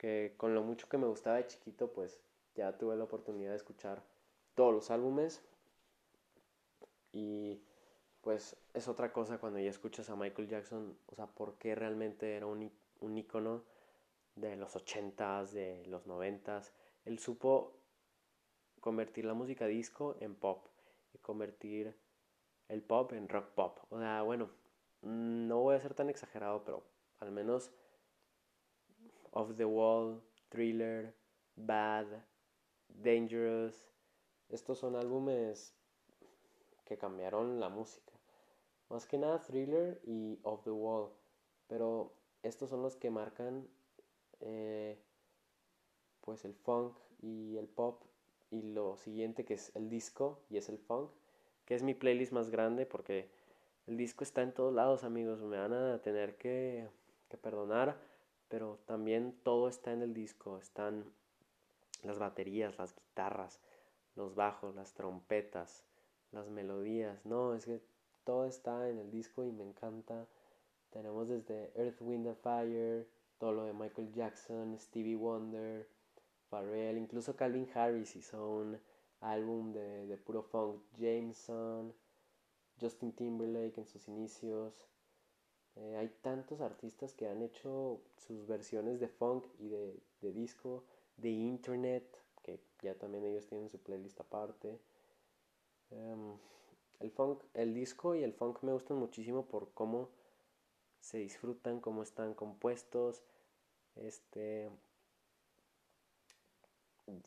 [0.00, 2.22] que con lo mucho que me gustaba de chiquito, pues
[2.54, 4.02] ya tuve la oportunidad de escuchar
[4.54, 5.44] todos los álbumes.
[7.12, 7.60] Y
[8.22, 12.34] pues es otra cosa cuando ya escuchas a Michael Jackson, o sea, por qué realmente
[12.34, 13.62] era un, un ícono
[14.36, 16.72] de los 80s, de los 90s.
[17.04, 17.74] Él supo
[18.80, 20.66] convertir la música disco en pop
[21.12, 21.94] y convertir
[22.68, 23.80] el pop en rock pop.
[23.90, 24.48] O sea, bueno,
[25.02, 26.86] no voy a ser tan exagerado, pero
[27.18, 27.70] al menos
[29.32, 31.14] Off the Wall, Thriller,
[31.56, 32.06] Bad,
[32.88, 33.90] Dangerous.
[34.48, 35.74] Estos son álbumes
[36.84, 38.12] que cambiaron la música.
[38.88, 41.10] Más que nada Thriller y Off the Wall.
[41.68, 42.12] Pero
[42.42, 43.68] estos son los que marcan
[44.40, 44.98] eh,
[46.20, 48.02] pues el funk y el pop
[48.50, 51.10] y lo siguiente que es el disco y es el funk
[51.66, 53.30] que es mi playlist más grande porque
[53.86, 56.88] el disco está en todos lados amigos me van a tener que,
[57.28, 57.96] que perdonar
[58.50, 60.58] pero también todo está en el disco.
[60.58, 61.04] Están
[62.02, 63.60] las baterías, las guitarras,
[64.16, 65.84] los bajos, las trompetas,
[66.32, 67.24] las melodías.
[67.24, 67.80] No, es que
[68.24, 70.26] todo está en el disco y me encanta.
[70.90, 75.88] Tenemos desde Earth, Wind and Fire, todo lo de Michael Jackson, Stevie Wonder,
[76.50, 78.80] Pharrell, incluso Calvin Harris hizo un
[79.20, 81.94] álbum de, puro funk, Jameson,
[82.80, 84.89] Justin Timberlake en sus inicios.
[85.76, 90.84] Eh, hay tantos artistas que han hecho sus versiones de funk y de, de disco,
[91.16, 92.04] de internet,
[92.42, 94.78] que ya también ellos tienen su playlist aparte.
[95.90, 96.36] Em,
[97.00, 100.08] el funk, el disco y el funk me gustan muchísimo por cómo
[101.00, 103.22] se disfrutan, cómo están compuestos.
[103.96, 104.70] Este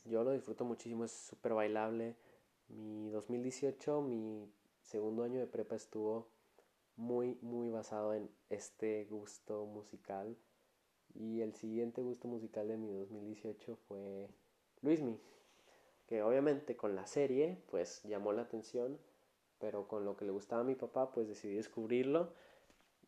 [0.06, 2.16] yo lo disfruto muchísimo, es súper bailable.
[2.70, 4.50] Mi 2018, mi
[4.82, 6.28] segundo año de prepa estuvo
[6.96, 10.38] muy, muy basado en este gusto musical.
[11.16, 14.30] Y el siguiente gusto musical de mi 2018 fue
[14.82, 15.20] Luismi,
[16.08, 18.98] que obviamente con la serie pues llamó la atención,
[19.60, 22.34] pero con lo que le gustaba a mi papá pues decidí descubrirlo.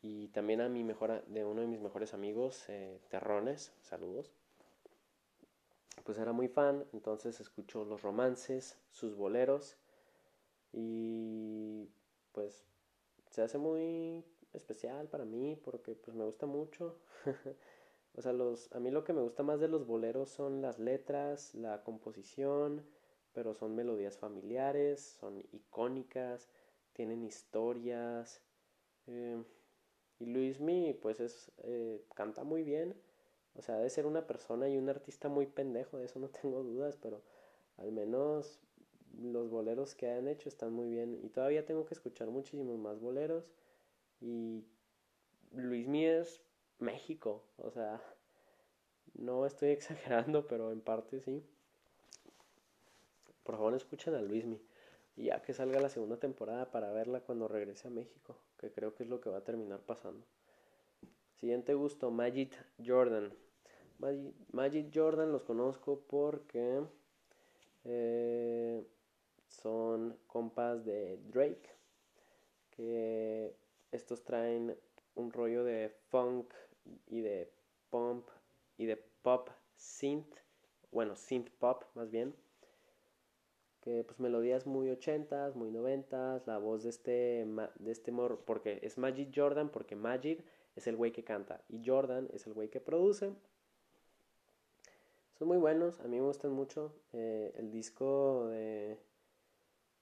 [0.01, 4.31] Y también a mi mejor, de uno de mis mejores amigos, eh, Terrones, saludos
[6.05, 9.75] pues era muy fan, entonces escuchó los romances, sus boleros
[10.71, 11.89] y
[12.31, 12.63] pues
[13.35, 14.23] se hace muy
[14.53, 16.99] especial para mí porque pues me gusta mucho.
[18.15, 20.79] o sea, los a mí lo que me gusta más de los boleros son las
[20.79, 22.85] letras, la composición,
[23.33, 26.49] pero son melodías familiares, son icónicas,
[26.93, 28.41] tienen historias.
[29.07, 29.43] Eh,
[30.19, 32.95] y Luismi pues es eh, canta muy bien
[33.55, 36.63] o sea, de ser una persona y un artista muy pendejo, de eso no tengo
[36.63, 37.21] dudas, pero
[37.77, 38.59] al menos
[39.21, 41.19] los boleros que han hecho están muy bien.
[41.23, 43.45] Y todavía tengo que escuchar muchísimos más boleros.
[44.21, 44.63] Y
[45.51, 46.41] Luis Mies,
[46.79, 47.43] México.
[47.57, 48.01] O sea,
[49.13, 51.43] no estoy exagerando, pero en parte sí.
[53.43, 54.59] Por favor, escuchen a Luismi.
[55.17, 58.95] Y ya que salga la segunda temporada para verla cuando regrese a México, que creo
[58.95, 60.25] que es lo que va a terminar pasando.
[61.39, 62.51] Siguiente gusto, Magic
[62.85, 63.33] Jordan.
[64.51, 66.81] Magic, Jordan los conozco porque
[67.85, 68.85] eh,
[69.61, 71.69] son compas de Drake.
[72.71, 73.55] Que
[73.91, 74.77] estos traen
[75.15, 76.53] un rollo de funk
[77.07, 77.51] y de
[77.89, 78.27] pump
[78.77, 80.35] y de pop synth.
[80.91, 82.35] Bueno, synth pop más bien.
[83.81, 86.45] Que pues melodías muy ochentas, muy noventas.
[86.47, 87.47] La voz de este,
[87.79, 90.43] de este morro, porque es Magic Jordan, porque Magic
[90.75, 93.33] es el güey que canta y Jordan es el güey que produce.
[95.37, 96.93] Son muy buenos, a mí me gustan mucho.
[97.13, 98.97] Eh, el disco de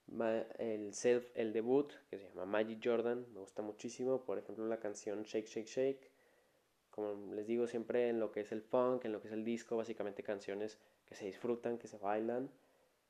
[0.07, 4.23] el self, el debut, que se llama Magic Jordan, me gusta muchísimo.
[4.23, 6.11] Por ejemplo, la canción Shake, Shake, Shake.
[6.91, 9.43] Como les digo siempre, en lo que es el funk, en lo que es el
[9.43, 12.51] disco, básicamente canciones que se disfrutan, que se bailan.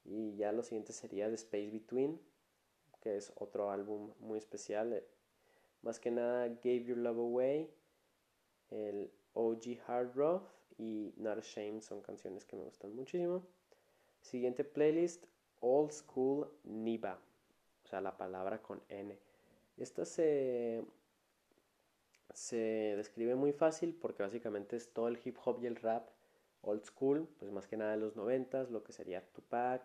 [0.06, 2.20] Y ya lo siguiente sería The Space Between,
[3.02, 4.94] que es otro álbum muy especial.
[4.94, 5.06] Eh,
[5.82, 7.70] más que nada, Gave Your Love Away,
[8.70, 13.46] el OG Hard Rock y Not Ashamed son canciones que me gustan muchísimo.
[14.22, 15.26] Siguiente playlist,
[15.66, 17.18] Old School Niba,
[17.86, 19.18] o sea, la palabra con N.
[19.78, 20.84] Esta se,
[22.34, 22.58] se
[22.98, 26.10] describe muy fácil porque básicamente es todo el hip hop y el rap
[26.64, 29.82] old school, pues más que nada de los noventas, lo que sería Tupac,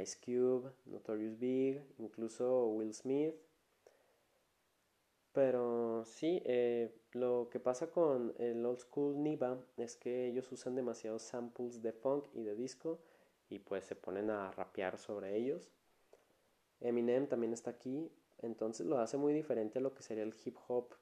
[0.00, 3.34] Ice Cube, Notorious Big, incluso Will Smith,
[5.32, 10.74] pero sí, eh, lo que pasa con el old school Niba es que ellos usan
[10.74, 12.98] demasiados samples de funk y de disco
[13.48, 15.70] y pues se ponen a rapear sobre ellos.
[16.80, 20.56] Eminem también está aquí, entonces lo hace muy diferente a lo que sería el hip
[20.68, 20.94] hop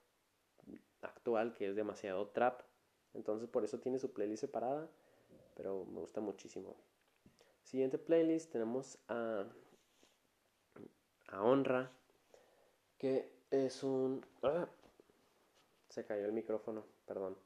[1.02, 2.62] actual, que es demasiado trap.
[3.12, 4.88] Entonces por eso tiene su playlist separada,
[5.54, 6.76] pero me gusta muchísimo.
[7.62, 9.46] Siguiente playlist tenemos a,
[11.28, 11.90] a Honra,
[12.98, 14.24] que es un...
[14.42, 14.68] Ah,
[15.88, 17.36] se cayó el micrófono, perdón.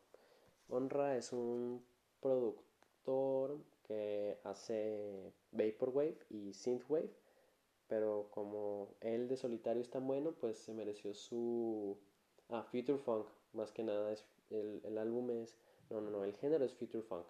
[0.68, 1.84] Honra es un
[2.20, 3.58] productor
[3.88, 7.10] que hace Vaporwave y Synthwave,
[7.88, 11.98] pero como él de solitario es tan bueno, pues se mereció su...
[12.50, 15.56] Ah, Future Funk, más que nada, es el, el álbum es...
[15.90, 17.26] No, no, no, el género es Future Funk.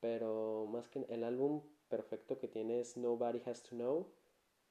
[0.00, 4.06] Pero más que el álbum perfecto que tiene es Nobody Has to Know,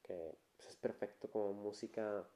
[0.02, 2.28] que pues, es perfecto como música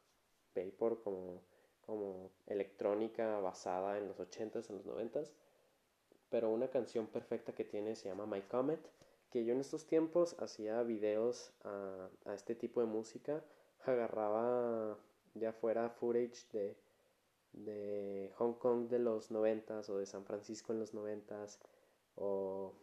[0.54, 1.42] Vapor como,
[1.80, 5.32] como electrónica basada en los 80s, en los 90s.
[6.30, 8.80] Pero una canción perfecta que tiene se llama My Comet,
[9.30, 13.42] que yo en estos tiempos hacía videos a, a este tipo de música,
[13.84, 14.98] agarraba
[15.34, 16.76] ya fuera footage de,
[17.52, 21.58] de Hong Kong de los 90s o de San Francisco en los 90s
[22.16, 22.74] o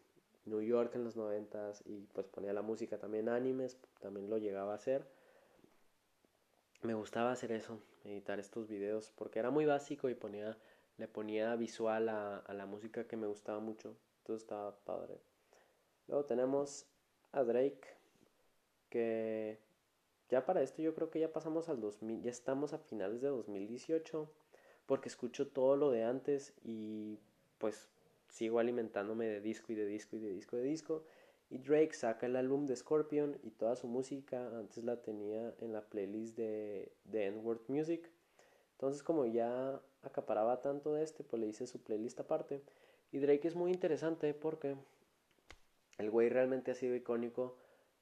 [0.46, 4.74] New York en los noventas y pues ponía la música también animes, también lo llegaba
[4.74, 5.08] a hacer.
[6.82, 10.56] Me gustaba hacer eso, editar estos videos, porque era muy básico y ponía,
[10.98, 13.96] le ponía visual a, a la música que me gustaba mucho.
[14.20, 15.20] Entonces estaba padre.
[16.08, 16.88] Luego tenemos
[17.32, 17.88] a Drake,
[18.90, 19.60] que
[20.30, 23.28] ya para esto yo creo que ya pasamos al 2000, ya estamos a finales de
[23.28, 24.30] 2018,
[24.86, 27.20] porque escucho todo lo de antes y
[27.58, 27.90] pues
[28.30, 31.04] sigo alimentándome de disco y de disco y de disco y de disco.
[31.50, 35.74] Y Drake saca el álbum de Scorpion y toda su música antes la tenía en
[35.74, 38.10] la playlist de, de N-Word Music.
[38.74, 42.62] Entonces como ya acaparaba tanto de este, pues le hice su playlist aparte.
[43.12, 44.76] Y Drake es muy interesante porque
[45.98, 47.56] el güey realmente ha sido icónico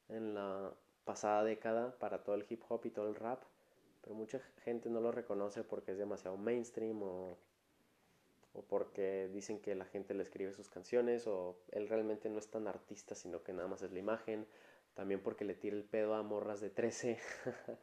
[0.08, 0.72] en la
[1.04, 3.42] pasada década para todo el hip hop y todo el rap.
[4.02, 7.36] Pero mucha gente no lo reconoce porque es demasiado mainstream o
[8.54, 12.48] o porque dicen que la gente le escribe sus canciones, o él realmente no es
[12.48, 14.46] tan artista, sino que nada más es la imagen,
[14.94, 17.18] también porque le tira el pedo a morras de 13.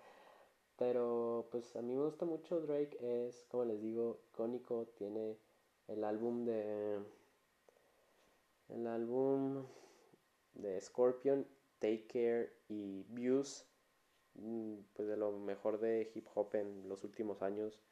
[0.82, 5.38] Pero pues a mí me gusta mucho Drake, es como les digo, icónico, tiene
[5.88, 7.00] el álbum de
[8.68, 9.68] el álbum
[10.56, 11.46] de Scorpion,
[11.78, 13.64] Take Care y Views,
[14.34, 17.84] mm, pues de lo mejor de hip hop en los últimos años.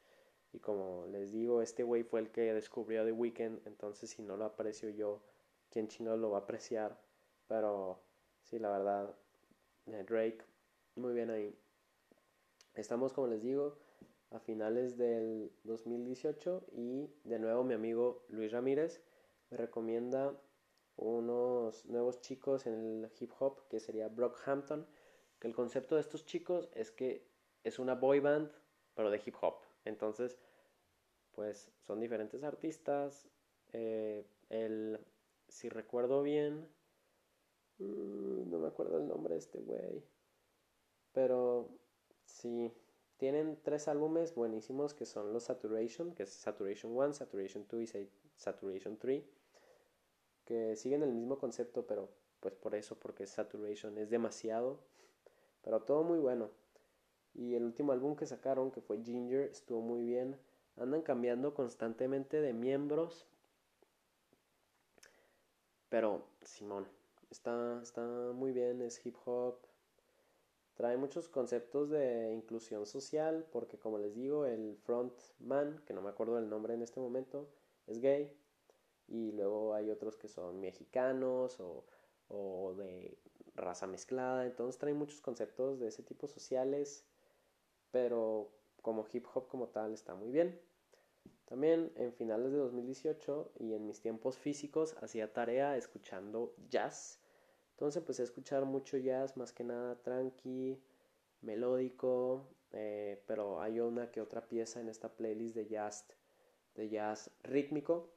[0.51, 4.35] Y como les digo, este güey fue el que descubrió The Weeknd, entonces si no
[4.35, 5.21] lo aprecio yo,
[5.69, 6.99] ¿quién chino lo va a apreciar?
[7.47, 7.99] Pero
[8.41, 9.15] sí, la verdad,
[9.85, 10.43] eh, Drake,
[10.95, 11.55] muy bien ahí.
[12.79, 13.77] Estamos, como les digo,
[14.31, 19.03] a finales del 2018 y de nuevo mi amigo Luis Ramírez
[19.49, 20.33] me recomienda
[20.95, 24.87] unos nuevos chicos en el hip hop que sería Brockhampton,
[25.39, 27.27] que el concepto de estos chicos es que
[27.65, 28.49] es una boy band
[28.93, 29.55] pero de hip hop.
[29.83, 30.39] Entonces,
[31.33, 33.27] pues son diferentes artistas.
[33.73, 34.99] Eh, el,
[35.49, 36.69] si recuerdo bien,
[37.79, 40.01] mm, no me acuerdo el nombre de este güey.
[41.11, 41.69] Pero
[42.29, 42.71] sí,
[43.17, 48.09] tienen tres álbumes buenísimos que son los Saturation, que es Saturation 1, Saturation 2 y
[48.35, 49.23] Saturation 3,
[50.45, 52.09] que siguen el mismo concepto, pero
[52.39, 54.79] pues por eso, porque Saturation es demasiado,
[55.61, 56.49] pero todo muy bueno.
[57.33, 60.37] Y el último álbum que sacaron, que fue Ginger, estuvo muy bien.
[60.77, 63.27] Andan cambiando constantemente de miembros.
[65.89, 66.87] Pero, Simón,
[67.29, 68.01] está, está
[68.33, 69.68] muy bien, es hip hop.
[70.79, 76.09] Trae muchos conceptos de inclusión social, porque como les digo, el frontman, que no me
[76.09, 77.49] acuerdo del nombre en este momento,
[77.85, 78.33] es gay.
[79.09, 81.85] Y luego hay otros que son mexicanos o,
[82.29, 83.17] o de
[83.55, 84.45] raza mezclada.
[84.45, 87.05] Entonces trae muchos conceptos de ese tipo sociales
[87.91, 88.51] pero
[88.81, 90.59] como hip hop como tal está muy bien.
[91.45, 97.18] También en finales de 2018 y en mis tiempos físicos hacía tarea escuchando jazz.
[97.79, 100.77] Entonces empecé a escuchar mucho jazz, más que nada tranqui,
[101.39, 106.05] melódico, eh, pero hay una que otra pieza en esta playlist de jazz,
[106.75, 108.09] de jazz rítmico.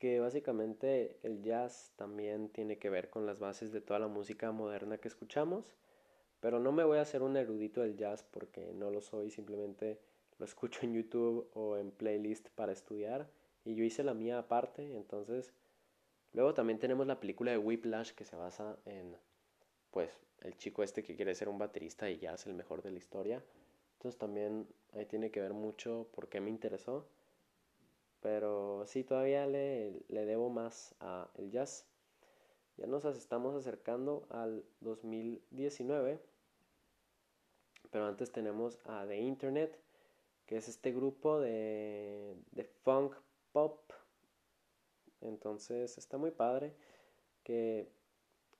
[0.00, 4.50] Que básicamente el jazz también tiene que ver con las bases de toda la música
[4.50, 5.76] moderna que escuchamos
[6.40, 10.00] pero no me voy a hacer un erudito del jazz porque no lo soy, simplemente
[10.38, 13.28] lo escucho en YouTube o en playlist para estudiar.
[13.64, 15.52] Y yo hice la mía aparte, entonces...
[16.32, 19.16] Luego también tenemos la película de Whiplash que se basa en,
[19.90, 20.10] pues,
[20.42, 23.42] el chico este que quiere ser un baterista y jazz, el mejor de la historia.
[23.94, 27.06] Entonces también ahí tiene que ver mucho por qué me interesó.
[28.20, 31.86] Pero sí, todavía le, le debo más a el jazz.
[32.76, 36.20] Ya nos estamos acercando al 2019
[37.90, 39.78] pero antes tenemos a The Internet,
[40.46, 43.14] que es este grupo de, de funk
[43.52, 43.78] pop.
[45.20, 46.74] Entonces está muy padre
[47.42, 47.88] que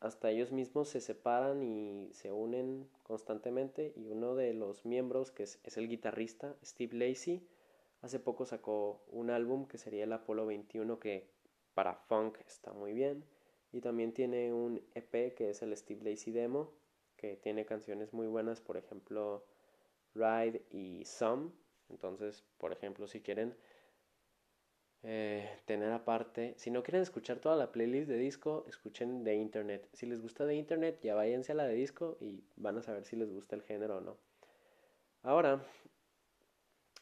[0.01, 5.43] hasta ellos mismos se separan y se unen constantemente y uno de los miembros que
[5.43, 7.47] es, el guitarrista Steve Lacey
[8.01, 11.29] hace poco sacó un álbum que sería el Apolo 21 que
[11.75, 13.25] para funk está muy bien
[13.73, 16.73] y también tiene un EP que es el Steve Lacey Demo
[17.21, 19.45] que tiene canciones muy buenas, por ejemplo,
[20.15, 21.51] Ride y Some.
[21.91, 23.55] Entonces, por ejemplo, si quieren
[25.03, 29.89] eh, tener aparte, si no quieren escuchar toda la playlist de disco, escuchen de internet.
[29.93, 33.05] Si les gusta de internet, ya váyanse a la de disco y van a saber
[33.05, 34.17] si les gusta el género o no.
[35.23, 35.63] Ahora,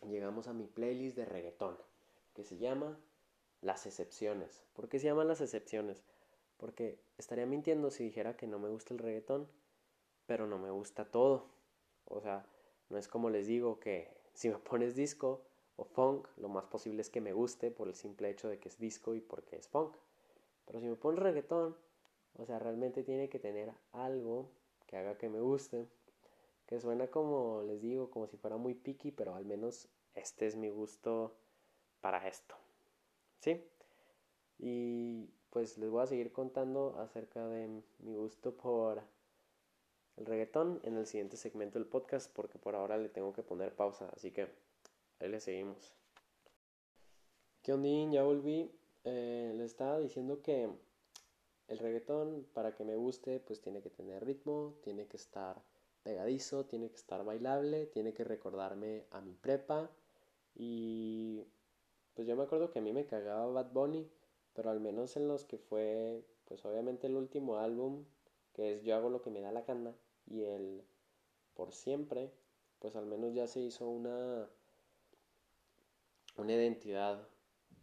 [0.08, 1.76] llegamos a mi playlist de reggaetón,
[2.34, 2.98] que se llama
[3.62, 4.62] Las excepciones.
[4.74, 6.02] ¿Por qué se llaman las excepciones?
[6.56, 9.48] Porque estaría mintiendo si dijera que no me gusta el reggaetón
[10.28, 11.46] pero no me gusta todo.
[12.04, 12.44] O sea,
[12.90, 15.42] no es como les digo que si me pones disco
[15.78, 18.68] o funk, lo más posible es que me guste por el simple hecho de que
[18.68, 19.96] es disco y porque es funk.
[20.66, 21.76] Pero si me pones reggaetón,
[22.36, 24.50] o sea, realmente tiene que tener algo
[24.86, 25.86] que haga que me guste.
[26.66, 30.56] Que suena como, les digo, como si fuera muy picky, pero al menos este es
[30.56, 31.36] mi gusto
[32.00, 32.56] para esto.
[33.38, 33.64] ¿Sí?
[34.58, 37.68] Y pues les voy a seguir contando acerca de
[38.00, 39.00] mi gusto por
[40.16, 43.74] el reggaetón en el siguiente segmento del podcast porque por ahora le tengo que poner
[43.74, 44.48] pausa, así que
[45.20, 45.92] ahí le seguimos.
[47.62, 48.12] ¿Qué onda?
[48.12, 48.70] Ya volví.
[49.04, 50.68] Eh, le estaba diciendo que
[51.68, 55.62] el reggaetón para que me guste pues tiene que tener ritmo, tiene que estar
[56.02, 59.90] pegadizo, tiene que estar bailable, tiene que recordarme a mi prepa
[60.54, 61.44] y
[62.14, 64.10] pues yo me acuerdo que a mí me cagaba Bad Bunny,
[64.54, 68.04] pero al menos en los que fue pues obviamente el último álbum
[68.54, 69.94] que es Yo hago lo que me da la gana
[70.26, 70.82] y el
[71.54, 72.32] por siempre
[72.78, 74.48] pues al menos ya se hizo una
[76.38, 77.26] una identidad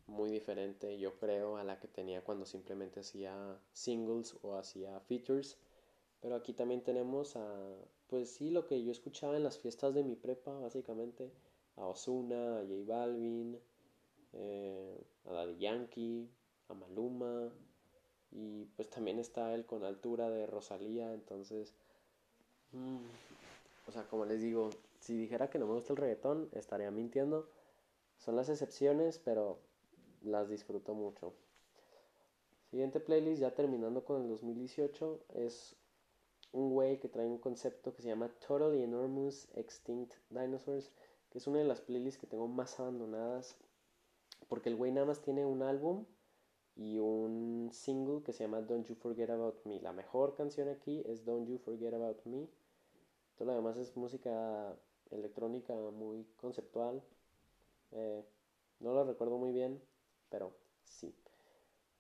[0.08, 5.58] muy diferente, yo creo, a la que tenía cuando simplemente hacía singles o hacía features.
[6.22, 7.76] Pero aquí también tenemos a,
[8.08, 11.32] pues sí, lo que yo escuchaba en las fiestas de mi prepa, básicamente,
[11.76, 13.60] a Osuna, a J Balvin,
[14.34, 16.30] eh, a Daddy Yankee,
[16.70, 17.52] a Maluma,
[18.32, 21.74] y pues también está él con altura de Rosalía, entonces,
[22.72, 23.06] mm,
[23.88, 27.48] o sea, como les digo, si dijera que no me gusta el reggaetón, estaría mintiendo.
[28.26, 29.60] Son las excepciones, pero
[30.24, 31.36] las disfruto mucho.
[32.72, 35.76] Siguiente playlist, ya terminando con el 2018, es
[36.52, 40.92] un güey que trae un concepto que se llama Totally Enormous Extinct Dinosaurs,
[41.30, 43.58] que es una de las playlists que tengo más abandonadas,
[44.48, 46.06] porque el güey nada más tiene un álbum
[46.76, 49.80] y un single que se llama Don't You Forget About Me.
[49.82, 52.48] La mejor canción aquí es Don't You Forget About Me.
[53.36, 54.76] Todo lo demás es música
[55.12, 57.04] electrónica muy conceptual.
[57.92, 58.24] Eh,
[58.80, 59.82] no lo recuerdo muy bien,
[60.30, 61.16] pero sí.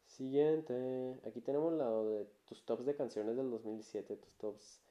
[0.07, 4.81] Siguiente, aquí tenemos lado de tus tops de canciones del 2017, tus tops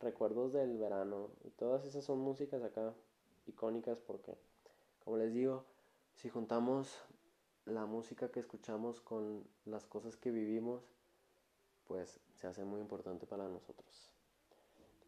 [0.00, 1.30] recuerdos del verano.
[1.44, 2.94] Y todas esas son músicas acá
[3.46, 4.36] icónicas porque,
[5.04, 5.64] como les digo,
[6.14, 6.98] si juntamos
[7.64, 10.82] la música que escuchamos con las cosas que vivimos,
[11.86, 14.10] pues se hace muy importante para nosotros.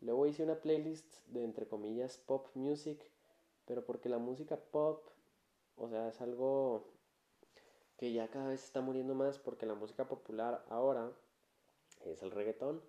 [0.01, 3.01] Luego hice una playlist de entre comillas pop music,
[3.66, 5.07] pero porque la música pop,
[5.77, 6.85] o sea, es algo
[7.97, 11.12] que ya cada vez está muriendo más porque la música popular ahora
[12.05, 12.83] es el reggaetón.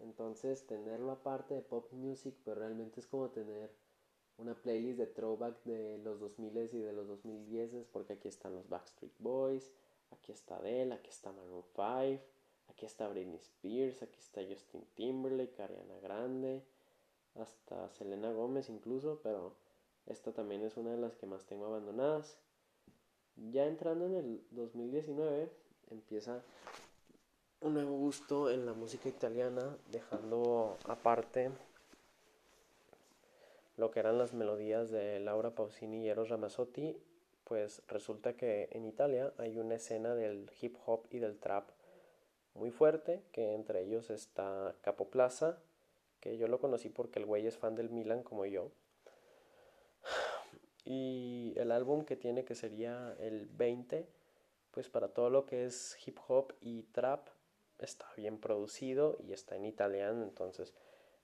[0.00, 3.70] Entonces tenerlo aparte de pop music, pues realmente es como tener
[4.36, 8.68] una playlist de throwback de los 2000 y de los 2010 porque aquí están los
[8.68, 9.70] Backstreet Boys,
[10.10, 12.24] aquí está Adele, aquí está Maroon 5,
[12.68, 16.64] aquí está Britney Spears, aquí está Justin Timberlake, Ariana Grande,
[17.36, 19.54] hasta Selena Gómez incluso, pero
[20.06, 22.38] esta también es una de las que más tengo abandonadas.
[23.50, 25.50] Ya entrando en el 2019
[25.90, 26.42] empieza
[27.60, 31.50] un nuevo gusto en la música italiana, dejando aparte
[33.76, 36.96] lo que eran las melodías de Laura Pausini y Eros Ramazzotti,
[37.44, 41.70] pues resulta que en Italia hay una escena del hip hop y del trap
[42.54, 45.58] muy fuerte, que entre ellos está Capo Plaza,
[46.20, 48.70] que yo lo conocí porque el güey es fan del Milan como yo,
[50.84, 54.06] y el álbum que tiene que sería el 20,
[54.70, 57.28] pues para todo lo que es hip hop y trap
[57.78, 60.74] está bien producido y está en italiano, entonces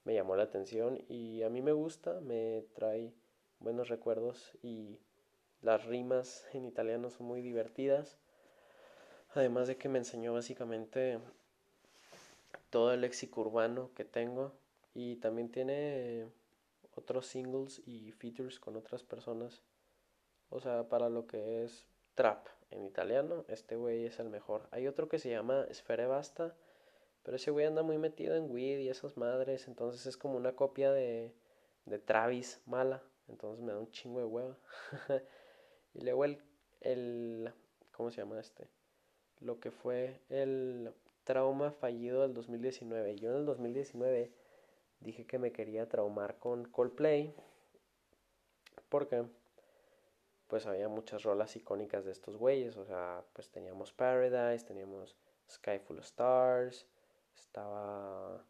[0.04, 3.12] me llamó la atención y a mí me gusta, me trae
[3.58, 4.98] buenos recuerdos y
[5.62, 8.18] las rimas en italiano son muy divertidas.
[9.34, 11.18] Además de que me enseñó básicamente
[12.70, 14.52] todo el léxico urbano que tengo
[14.94, 16.26] y también tiene
[16.94, 19.62] otros singles y features con otras personas.
[20.48, 24.68] O sea, para lo que es trap en italiano, este güey es el mejor.
[24.70, 26.54] Hay otro que se llama Sfere Basta,
[27.22, 30.56] pero ese güey anda muy metido en weed y esas madres, entonces es como una
[30.56, 31.34] copia de,
[31.84, 34.58] de Travis mala, entonces me da un chingo de hueva.
[35.94, 36.42] y luego el,
[36.80, 37.52] el,
[37.92, 38.68] ¿cómo se llama este?
[39.40, 40.92] Lo que fue el
[41.24, 43.16] trauma fallido del 2019.
[43.16, 44.32] Yo en el 2019
[45.00, 47.34] dije que me quería traumar con Coldplay.
[48.88, 49.24] Porque
[50.50, 52.76] pues había muchas rolas icónicas de estos güeyes.
[52.76, 55.16] O sea, pues teníamos Paradise, teníamos
[55.48, 56.86] Sky Full of Stars,
[57.34, 58.44] estaba...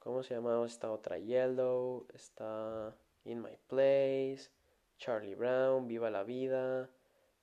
[0.00, 0.66] ¿Cómo se llamaba?
[0.66, 4.50] Está otra Yellow, está In My Place,
[4.98, 6.90] Charlie Brown, Viva la Vida.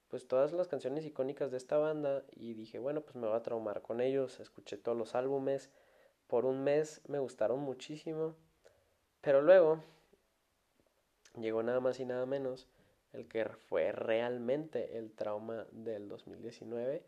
[0.09, 3.41] Pues todas las canciones icónicas de esta banda y dije, bueno, pues me voy a
[3.41, 4.39] traumar con ellos.
[4.39, 5.71] Escuché todos los álbumes
[6.31, 8.35] por un mes me gustaron muchísimo.
[9.19, 9.83] Pero luego
[11.35, 12.69] llegó nada más y nada menos
[13.11, 17.03] el que fue realmente el trauma del 2019,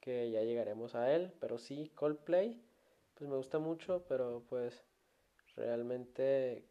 [0.00, 2.58] que ya llegaremos a él, pero sí, Coldplay,
[3.12, 4.82] pues me gusta mucho, pero pues
[5.56, 6.64] realmente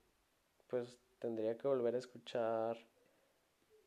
[0.70, 2.76] pues tendría que volver a escuchar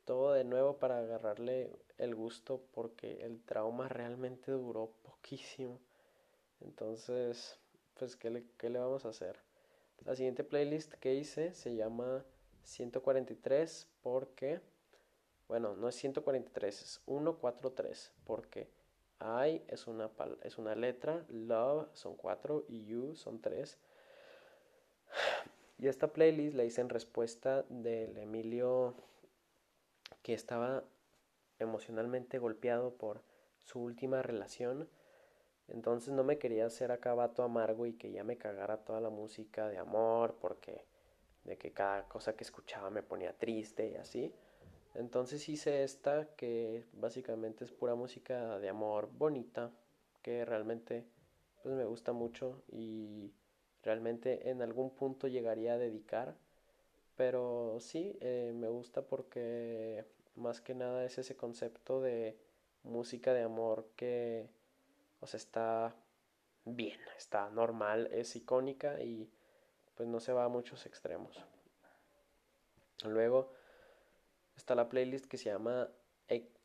[0.04, 5.80] todo de nuevo para agarrarle el gusto porque el trauma realmente duró poquísimo.
[6.60, 7.58] Entonces,
[7.98, 9.38] pues, ¿qué le, qué le vamos a hacer?
[10.04, 12.24] La siguiente playlist que hice se llama
[12.64, 14.60] 143 porque,
[15.48, 18.68] bueno, no es 143, es 143 porque
[19.20, 20.10] I es una,
[20.42, 23.78] es una letra, love son cuatro y you son tres.
[25.78, 28.94] Y esta playlist la hice en respuesta del Emilio
[30.22, 30.84] que estaba
[31.58, 33.22] emocionalmente golpeado por
[33.58, 34.88] su última relación.
[35.68, 39.10] Entonces no me quería hacer acá vato amargo y que ya me cagara toda la
[39.10, 40.84] música de amor porque
[41.44, 44.32] de que cada cosa que escuchaba me ponía triste y así.
[44.94, 49.70] Entonces hice esta que básicamente es pura música de amor bonita
[50.22, 51.04] que realmente
[51.62, 53.32] pues me gusta mucho y
[53.82, 56.36] realmente en algún punto llegaría a dedicar.
[57.16, 60.04] Pero sí, eh, me gusta porque
[60.36, 62.36] más que nada es ese concepto de
[62.82, 64.48] música de amor que,
[65.34, 65.94] está
[66.64, 69.30] bien, está normal, es icónica y
[69.94, 71.42] pues no se va a muchos extremos.
[73.04, 73.52] Luego
[74.56, 75.88] está la playlist que se llama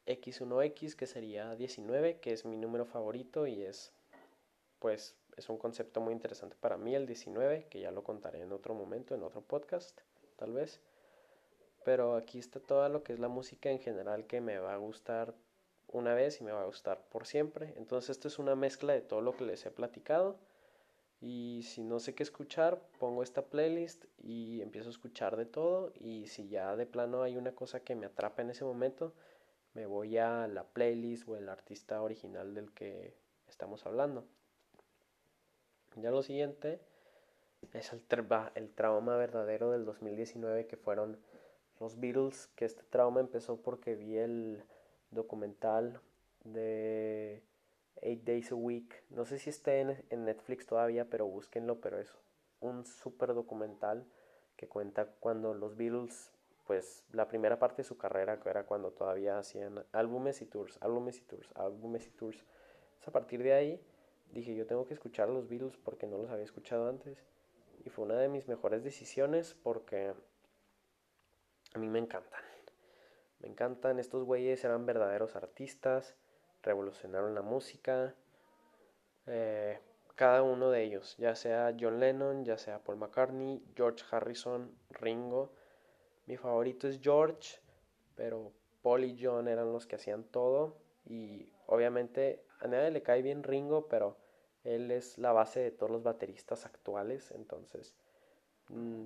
[0.05, 3.93] X1X, que sería 19, que es mi número favorito y es,
[4.79, 8.51] pues, es un concepto muy interesante para mí el 19, que ya lo contaré en
[8.51, 10.01] otro momento, en otro podcast,
[10.37, 10.81] tal vez
[11.83, 14.77] pero aquí está todo lo que es la música en general que me va a
[14.77, 15.33] gustar
[15.91, 17.73] una vez y me va a gustar por siempre.
[17.77, 20.37] Entonces esto es una mezcla de todo lo que les he platicado.
[21.21, 25.93] Y si no sé qué escuchar, pongo esta playlist y empiezo a escuchar de todo.
[25.99, 29.13] Y si ya de plano hay una cosa que me atrapa en ese momento,
[29.73, 33.15] me voy a la playlist o el artista original del que
[33.47, 34.25] estamos hablando.
[35.95, 36.79] Ya lo siguiente
[37.73, 41.19] es el, trauma verdadero del 2019 que fueron
[41.79, 44.63] los Beatles, que este trauma empezó porque vi el
[45.11, 46.01] documental
[46.43, 47.43] de
[48.01, 49.03] Eight Days a Week.
[49.09, 52.13] No sé si esté en, Netflix todavía, pero búsquenlo, pero es
[52.59, 54.05] un súper documental
[54.55, 56.31] que cuenta cuando los Beatles,
[56.65, 60.77] pues la primera parte de su carrera, que era cuando todavía hacían álbumes y tours,
[60.81, 62.43] álbumes y tours, álbumes y tours.
[63.05, 63.81] a partir de ahí
[64.31, 67.17] dije, yo tengo que escuchar a los Beatles porque no los había escuchado antes.
[67.83, 70.13] Y fue una de mis mejores decisiones porque
[71.73, 72.50] a mí me encantan.
[73.41, 73.99] Me encantan.
[73.99, 76.15] Estos güeyes eran verdaderos artistas.
[76.63, 78.15] Revolucionaron la música.
[79.27, 79.79] Eh,
[80.15, 85.51] cada uno de ellos, ya sea John Lennon, ya sea Paul McCartney, George Harrison, Ringo.
[86.27, 87.59] Mi favorito es George,
[88.15, 88.51] pero
[88.83, 90.77] Paul y John eran los que hacían todo.
[91.05, 94.17] Y obviamente a nadie le cae bien Ringo, pero
[94.63, 97.31] él es la base de todos los bateristas actuales.
[97.31, 97.95] Entonces,
[98.69, 99.05] mm,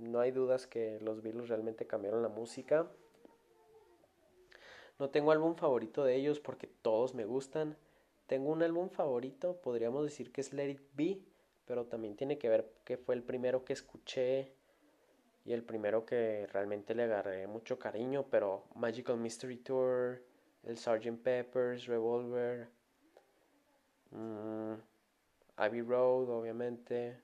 [0.00, 2.90] no hay dudas que los Beatles realmente cambiaron la música.
[4.98, 7.76] No tengo álbum favorito de ellos porque todos me gustan.
[8.26, 11.20] Tengo un álbum favorito, podríamos decir que es Let It Be,
[11.66, 14.52] pero también tiene que ver que fue el primero que escuché
[15.44, 20.22] y el primero que realmente le agarré mucho cariño, pero Magical Mystery Tour,
[20.62, 21.22] el Sgt.
[21.22, 22.68] Peppers, Revolver,
[24.10, 24.74] mm,
[25.56, 27.20] Abbey Road, obviamente,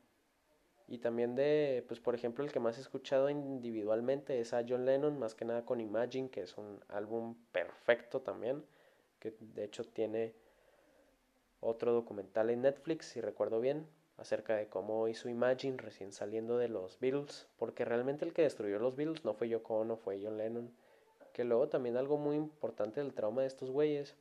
[0.91, 4.85] y también de, pues por ejemplo, el que más he escuchado individualmente es a John
[4.85, 8.65] Lennon, más que nada con Imagine, que es un álbum perfecto también,
[9.21, 10.35] que de hecho tiene
[11.61, 13.87] otro documental en Netflix, si recuerdo bien,
[14.17, 18.81] acerca de cómo hizo Imagine recién saliendo de los Beatles, porque realmente el que destruyó
[18.81, 20.75] los Beatles no fue Yoko Ono, fue John Lennon.
[21.33, 24.17] Que luego también algo muy importante del trauma de estos güeyes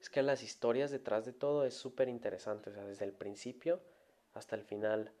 [0.00, 3.78] es que las historias detrás de todo es súper interesante, o sea, desde el principio
[4.38, 5.12] hasta el final.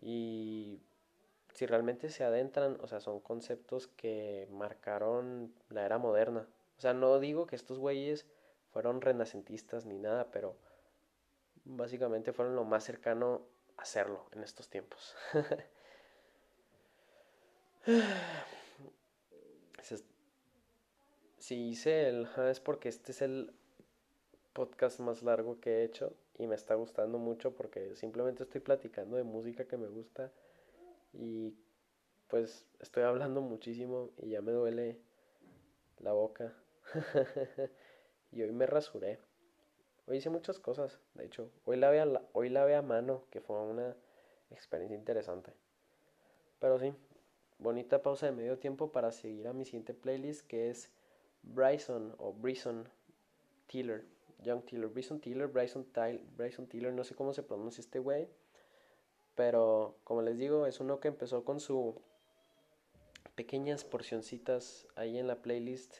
[0.00, 0.80] Y
[1.54, 6.46] si realmente se adentran, o sea, son conceptos que marcaron la era moderna.
[6.76, 8.26] O sea, no digo que estos güeyes
[8.70, 10.56] fueron renacentistas ni nada, pero
[11.64, 13.42] básicamente fueron lo más cercano
[13.76, 15.16] a hacerlo en estos tiempos.
[21.48, 23.54] si hice el es porque este es el
[24.58, 29.16] podcast más largo que he hecho y me está gustando mucho porque simplemente estoy platicando
[29.16, 30.32] de música que me gusta
[31.12, 31.54] y
[32.26, 34.98] pues estoy hablando muchísimo y ya me duele
[36.00, 36.52] la boca.
[38.30, 39.18] Y hoy me rasuré.
[40.06, 43.58] Hoy hice muchas cosas de hecho hoy la a, hoy la a mano que fue
[43.62, 43.96] una
[44.50, 45.52] experiencia interesante.
[46.58, 46.92] Pero sí
[47.58, 50.90] bonita pausa de medio tiempo para seguir a mi siguiente playlist que es
[51.44, 52.88] Bryson o Bryson
[53.68, 54.04] Tiller,
[54.42, 58.28] Young Tiller, Bryson Tiller, Bryson, Tyler, Bryson Tiller, no sé cómo se pronuncia este güey,
[59.34, 62.00] pero como les digo, es uno que empezó con su
[63.34, 65.98] pequeñas porcioncitas ahí en la playlist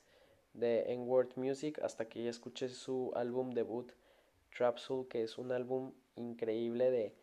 [0.54, 3.92] de N-Word Music hasta que ya escuché su álbum debut
[4.56, 7.14] Trap Soul, que es un álbum increíble de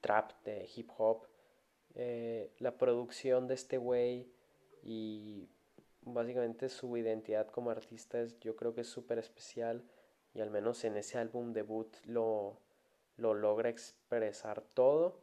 [0.00, 1.28] trap, de hip hop.
[1.94, 4.26] Eh, la producción de este güey
[4.82, 5.48] y
[6.02, 9.84] básicamente su identidad como artista es, yo creo que es súper especial
[10.34, 12.58] y al menos en ese álbum debut lo,
[13.16, 15.18] lo logra expresar todo.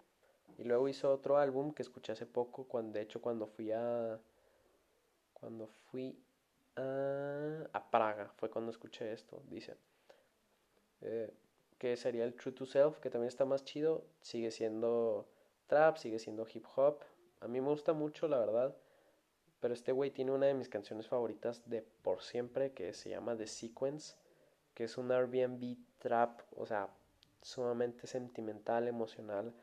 [0.57, 4.19] Y luego hizo otro álbum que escuché hace poco, cuando, de hecho cuando fui a...
[5.33, 6.21] Cuando fui
[6.75, 9.77] a, a Praga, fue cuando escuché esto, dice.
[11.01, 11.33] Eh,
[11.77, 15.29] que sería el True to Self, que también está más chido, sigue siendo
[15.67, 16.99] trap, sigue siendo hip hop.
[17.39, 18.75] A mí me gusta mucho, la verdad.
[19.61, 23.37] Pero este güey tiene una de mis canciones favoritas de por siempre, que se llama
[23.37, 24.15] The Sequence,
[24.79, 26.87] que es un Airbnb trap, o sea,
[27.41, 29.53] sumamente sentimental, emocional.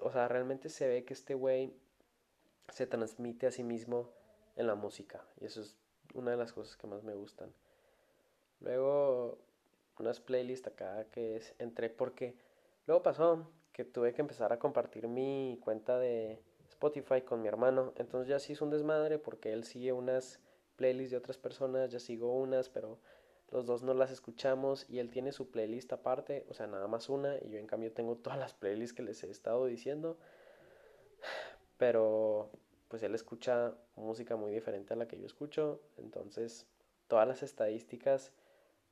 [0.00, 1.74] O sea, realmente se ve que este güey
[2.72, 4.10] se transmite a sí mismo
[4.56, 5.22] en la música.
[5.38, 5.76] Y eso es
[6.14, 7.52] una de las cosas que más me gustan.
[8.60, 9.36] Luego,
[9.98, 12.34] unas playlists acá que entré porque
[12.86, 17.92] luego pasó que tuve que empezar a compartir mi cuenta de Spotify con mi hermano.
[17.96, 20.40] Entonces ya sí es un desmadre porque él sigue unas
[20.76, 22.98] playlists de otras personas, ya sigo unas, pero
[23.50, 27.08] los dos no las escuchamos y él tiene su playlist aparte, o sea, nada más
[27.08, 30.18] una y yo en cambio tengo todas las playlists que les he estado diciendo.
[31.78, 32.50] Pero
[32.88, 36.66] pues él escucha música muy diferente a la que yo escucho, entonces
[37.06, 38.32] todas las estadísticas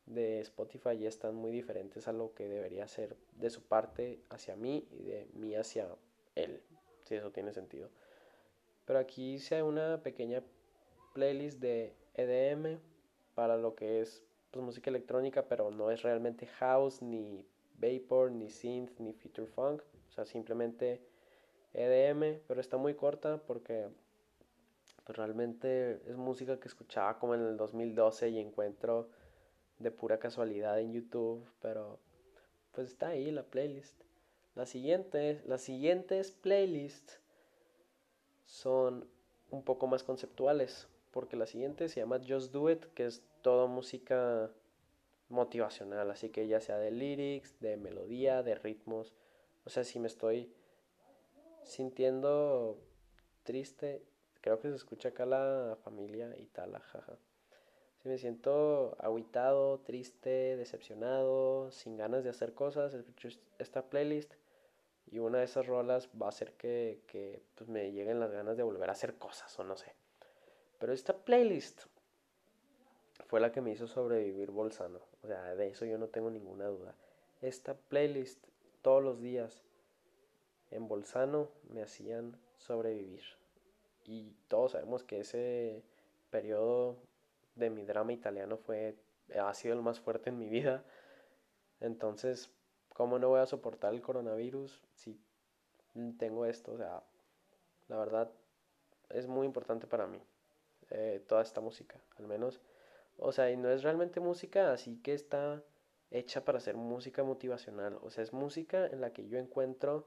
[0.07, 4.55] de Spotify ya están muy diferentes a lo que debería ser de su parte hacia
[4.55, 5.89] mí y de mí hacia
[6.35, 6.63] él,
[7.05, 7.91] si eso tiene sentido.
[8.85, 10.43] Pero aquí hice una pequeña
[11.13, 12.79] playlist de EDM
[13.35, 14.23] para lo que es
[14.57, 17.45] pues, música electrónica, pero no es realmente house, ni
[17.79, 21.03] vapor, ni synth, ni feature funk, o sea, simplemente
[21.75, 23.89] EDM, pero está muy corta porque
[25.05, 29.11] pues, realmente es música que escuchaba como en el 2012 y encuentro
[29.79, 31.99] de pura casualidad en YouTube, pero
[32.73, 34.01] pues está ahí la playlist.
[34.55, 37.21] La siguiente, las siguientes playlists
[38.47, 39.07] son
[39.51, 43.69] un poco más conceptuales, porque la siguiente se llama Just Do It, que es toda
[43.69, 44.51] música
[45.29, 49.15] motivacional, así que ya sea de lyrics, de melodía, de ritmos,
[49.65, 50.53] o sea, si me estoy
[51.63, 52.77] sintiendo
[53.45, 54.03] triste,
[54.41, 57.19] creo que se escucha acá la familia y tal, jaja
[58.03, 63.29] me siento aguitado, triste, decepcionado, sin ganas de hacer cosas, escucho
[63.61, 64.35] esta playlist
[65.07, 68.57] y una de esas rolas va a hacer que, que pues, me lleguen las ganas
[68.57, 69.95] de volver a hacer cosas o no sé.
[70.81, 71.85] Pero esta playlist
[73.27, 75.01] fue la que me hizo sobrevivir Bolsano.
[75.23, 76.95] O sea, de eso yo no tengo ninguna duda.
[77.41, 78.47] Esta playlist
[78.83, 79.65] todos los días
[80.71, 83.23] en Bolsano me hacían sobrevivir.
[84.05, 85.83] Y todos sabemos que ese
[86.31, 86.97] periodo
[87.55, 88.97] de mi drama italiano fue,
[89.41, 90.85] ha sido el más fuerte en mi vida.
[91.81, 92.51] Entonces,
[92.91, 95.21] ¿cómo no voy a soportar el coronavirus si
[96.19, 96.73] tengo esto?
[96.73, 97.03] O sea,
[97.89, 98.31] la verdad
[99.11, 100.21] es muy importante para mí
[100.91, 102.61] eh, toda esta música, al menos.
[103.19, 105.63] O sea, y no es realmente música, así que está
[106.11, 107.99] hecha para ser música motivacional.
[108.03, 110.07] O sea, es música en la que yo encuentro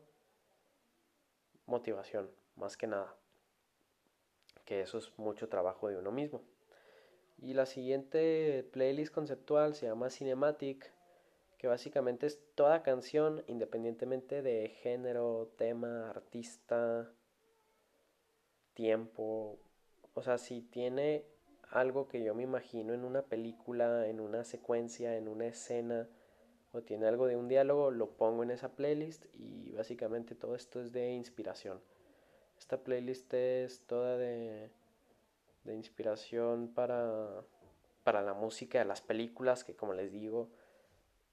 [1.66, 3.16] motivación, más que nada.
[4.66, 6.42] Que eso es mucho trabajo de uno mismo.
[7.42, 10.92] Y la siguiente playlist conceptual se llama Cinematic,
[11.58, 17.12] que básicamente es toda canción, independientemente de género, tema, artista,
[18.74, 19.58] tiempo.
[20.14, 21.26] O sea, si tiene
[21.70, 26.08] algo que yo me imagino en una película, en una secuencia, en una escena,
[26.72, 30.82] o tiene algo de un diálogo, lo pongo en esa playlist y básicamente todo esto
[30.82, 31.82] es de inspiración.
[32.58, 34.70] Esta playlist es toda de
[35.64, 37.44] de inspiración para,
[38.04, 40.50] para la música de las películas, que como les digo,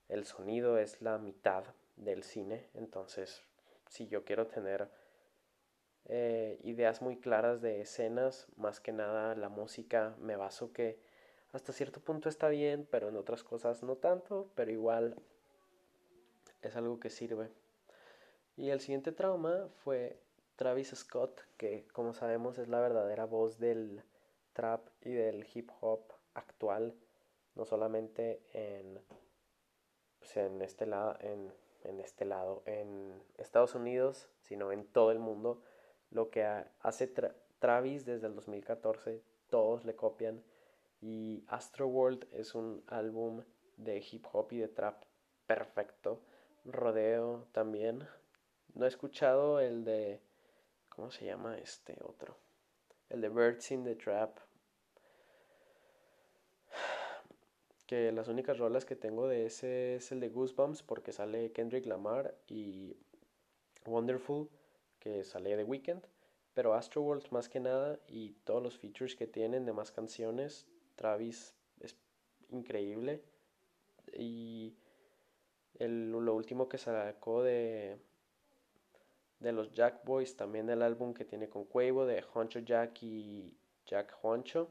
[0.09, 1.63] el sonido es la mitad
[1.95, 2.69] del cine.
[2.73, 3.43] Entonces,
[3.89, 4.89] si yo quiero tener
[6.09, 10.99] eh, ideas muy claras de escenas, más que nada la música me baso que
[11.51, 15.15] hasta cierto punto está bien, pero en otras cosas no tanto, pero igual
[16.61, 17.49] es algo que sirve.
[18.55, 20.19] Y el siguiente trauma fue
[20.55, 24.03] Travis Scott, que como sabemos es la verdadera voz del
[24.53, 26.95] trap y del hip hop actual,
[27.55, 29.01] no solamente en,
[30.19, 31.53] pues, en, este, lado, en,
[31.83, 35.61] en este lado, en Estados Unidos, sino en todo el mundo.
[36.09, 36.45] Lo que
[36.79, 37.07] hace
[37.59, 40.43] Travis desde el 2014, todos le copian.
[41.01, 43.43] Y Astro World es un álbum
[43.77, 45.03] de hip hop y de trap
[45.45, 46.21] perfecto.
[46.65, 48.07] Rodeo también.
[48.73, 50.21] No he escuchado el de.
[50.89, 52.37] ¿Cómo se llama este otro?
[53.09, 54.37] El de Birds in the Trap.
[57.87, 61.85] Que las únicas rolas que tengo de ese es el de Goosebumps porque sale Kendrick
[61.85, 62.97] Lamar y
[63.85, 64.49] Wonderful
[64.99, 66.05] que sale de Weekend.
[66.53, 71.55] Pero Astroworld más que nada y todos los features que tienen de más canciones, Travis
[71.79, 71.95] es
[72.49, 73.23] increíble.
[74.13, 74.75] Y
[75.79, 77.99] lo último que sacó de,
[79.39, 83.55] de los Jack Boys, también el álbum que tiene con Quavo de Honcho Jack y
[83.85, 84.69] Jack Honcho.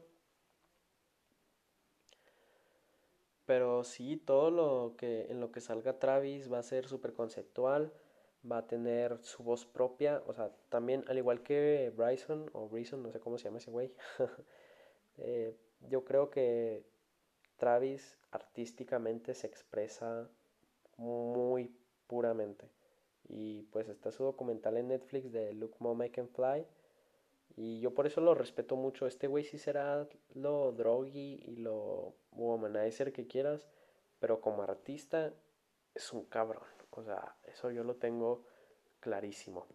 [3.45, 7.93] Pero sí, todo lo que en lo que salga Travis va a ser súper conceptual,
[8.49, 13.03] va a tener su voz propia, o sea, también al igual que Bryson o Bryson,
[13.03, 13.93] no sé cómo se llama ese güey.
[15.19, 15.57] Eh,
[15.89, 16.85] yo creo que
[17.57, 20.29] Travis artísticamente se expresa
[20.95, 22.69] muy puramente.
[23.27, 26.65] Y pues está su documental en Netflix de Look Mom I Can Fly.
[27.55, 29.07] Y yo por eso lo respeto mucho.
[29.07, 33.67] Este güey sí será lo drogy y lo womanizer que quieras.
[34.19, 35.33] Pero como artista
[35.93, 36.76] es un cabrón.
[36.97, 38.43] O sea, eso yo lo tengo
[38.99, 39.67] clarísimo.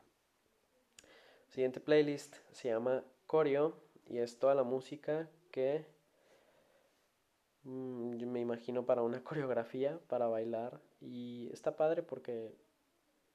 [1.48, 3.76] Siguiente playlist se llama Coreo.
[4.08, 5.86] Y es toda la música que
[7.62, 10.80] mm, me imagino para una coreografía, para bailar.
[11.00, 12.52] Y está padre porque,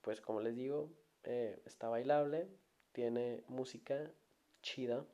[0.01, 0.91] pues como les digo,
[1.23, 2.49] eh, está bailable,
[2.91, 4.11] tiene música
[4.61, 5.05] chida.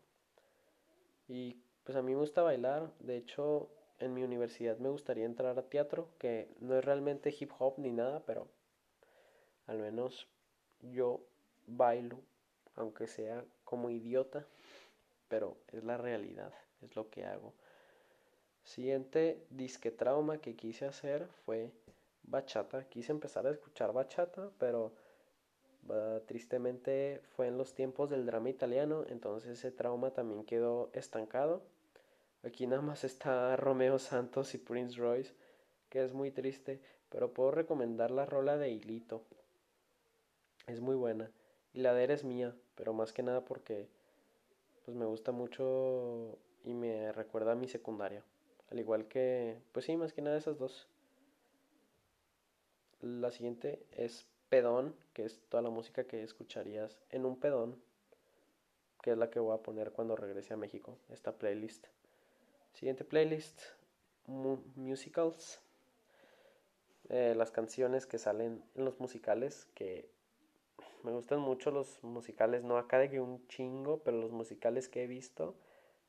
[1.28, 2.92] Y pues a mí me gusta bailar.
[3.00, 3.70] De hecho,
[4.00, 7.92] en mi universidad me gustaría entrar a teatro, que no es realmente hip hop ni
[7.92, 8.48] nada, pero
[9.68, 10.28] al menos
[10.82, 11.22] yo
[11.68, 12.20] bailo,
[12.76, 14.46] aunque sea como idiota,
[15.28, 17.54] pero es la realidad, es lo que hago.
[18.64, 21.72] Siguiente disque trauma que quise hacer fue
[22.24, 22.88] bachata.
[22.88, 24.94] Quise empezar a escuchar bachata, pero
[26.28, 31.62] tristemente fue en los tiempos del drama italiano, entonces ese trauma también quedó estancado.
[32.44, 35.34] Aquí nada más está Romeo Santos y Prince Royce,
[35.90, 39.26] que es muy triste, pero puedo recomendar la rola de Hilito.
[40.68, 41.32] Es muy buena.
[41.74, 43.90] Y la de Eres mía, pero más que nada porque
[44.86, 48.24] pues me gusta mucho y me recuerda a mi secundaria.
[48.70, 50.88] Al igual que, pues sí, más que nada esas dos.
[53.02, 57.82] La siguiente es Pedón, que es toda la música que escucharías en un pedón,
[59.02, 61.88] que es la que voy a poner cuando regrese a México, esta playlist.
[62.74, 63.62] Siguiente playlist,
[64.28, 65.60] musicals.
[67.10, 70.13] Eh, las canciones que salen en los musicales, que
[71.04, 75.04] me gustan mucho los musicales, no acá de que un chingo, pero los musicales que
[75.04, 75.56] he visto,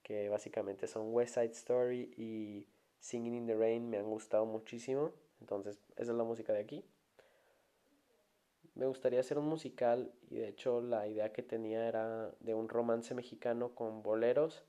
[0.02, 2.68] que básicamente son West Side Story y
[3.00, 5.12] Singing in the Rain, me han gustado muchísimo.
[5.40, 6.84] Entonces, esa es la música de aquí.
[8.74, 12.68] Me gustaría hacer un musical y de hecho la idea que tenía era de un
[12.68, 14.64] romance mexicano con boleros,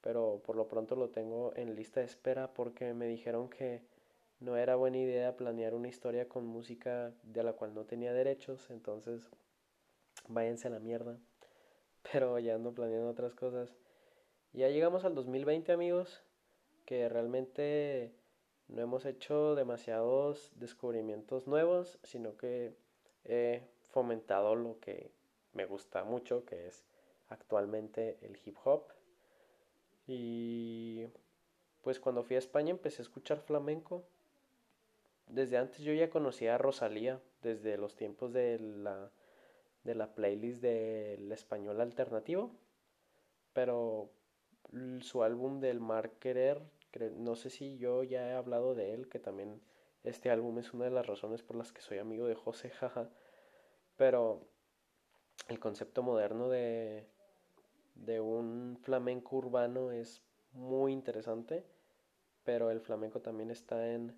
[0.00, 3.82] pero por lo pronto lo tengo en lista de espera porque me dijeron que
[4.40, 8.70] no era buena idea planear una historia con música de la cual no tenía derechos,
[8.70, 9.28] entonces
[10.28, 11.18] váyanse a la mierda.
[12.12, 13.74] Pero ya ando planeando otras cosas.
[14.52, 16.22] Ya llegamos al 2020 amigos,
[16.84, 18.14] que realmente
[18.68, 22.74] no hemos hecho demasiados descubrimientos nuevos, sino que
[23.24, 25.10] he fomentado lo que
[25.52, 26.84] me gusta mucho, que es
[27.28, 28.84] actualmente el hip hop.
[30.06, 31.06] Y
[31.82, 34.04] pues cuando fui a España empecé a escuchar flamenco.
[35.28, 39.10] Desde antes yo ya conocía a Rosalía, desde los tiempos de la,
[39.84, 42.50] de la playlist del español alternativo.
[43.52, 44.10] Pero
[45.00, 46.62] su álbum del Mar Querer
[47.16, 49.60] no sé si yo ya he hablado de él, que también
[50.04, 53.10] este álbum es una de las razones por las que soy amigo de José Jaja.
[53.96, 54.48] Pero
[55.48, 57.06] el concepto moderno de,
[57.94, 60.22] de un flamenco urbano es
[60.52, 61.64] muy interesante.
[62.44, 64.16] Pero el flamenco también está en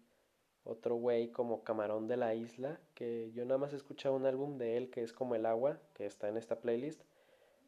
[0.64, 4.58] otro güey como Camarón de la Isla, que yo nada más he escuchado un álbum
[4.58, 7.02] de él que es como El Agua, que está en esta playlist.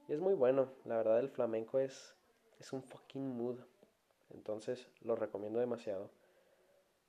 [0.09, 2.14] Y es muy bueno, la verdad el flamenco es,
[2.60, 3.59] es un fucking mood.
[4.31, 6.10] Entonces lo recomiendo demasiado.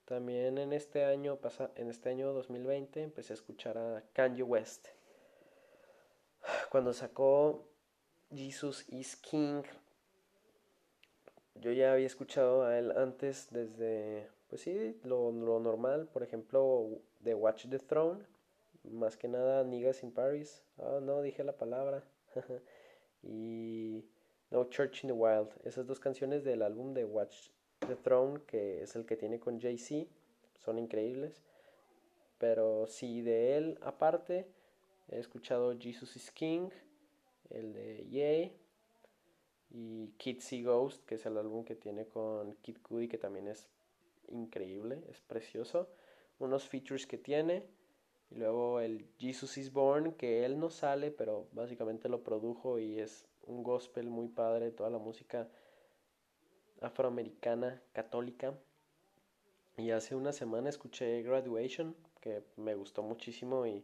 [0.05, 4.89] También en este año, pasa, en este año 2020 empecé a escuchar a Kanye West.
[6.69, 7.69] Cuando sacó
[8.29, 9.63] Jesus is King,
[11.55, 16.87] yo ya había escuchado a él antes desde, pues sí, lo, lo normal, por ejemplo,
[17.21, 18.23] de Watch the Throne,
[18.83, 20.63] más que nada Niggas in Paris.
[20.77, 22.03] Ah, no, dije la palabra.
[23.23, 24.05] y
[24.51, 25.49] No Church in the Wild.
[25.63, 27.49] Esas dos canciones del álbum de Watch
[27.87, 30.07] the Throne, que es el que tiene con Jay-Z,
[30.59, 31.41] son increíbles.
[32.37, 34.45] Pero sí, de él aparte,
[35.09, 36.69] he escuchado Jesus is King,
[37.49, 38.55] el de Yay,
[39.71, 43.47] y Kid See Ghost, que es el álbum que tiene con Kid Cudi, que también
[43.47, 43.67] es
[44.33, 45.89] increíble, es precioso.
[46.39, 47.67] Unos features que tiene.
[48.29, 52.99] Y luego el Jesus is Born, que él no sale, pero básicamente lo produjo y
[52.99, 55.47] es un gospel muy padre, toda la música
[56.81, 58.57] afroamericana católica.
[59.77, 63.83] Y hace una semana escuché Graduation, que me gustó muchísimo y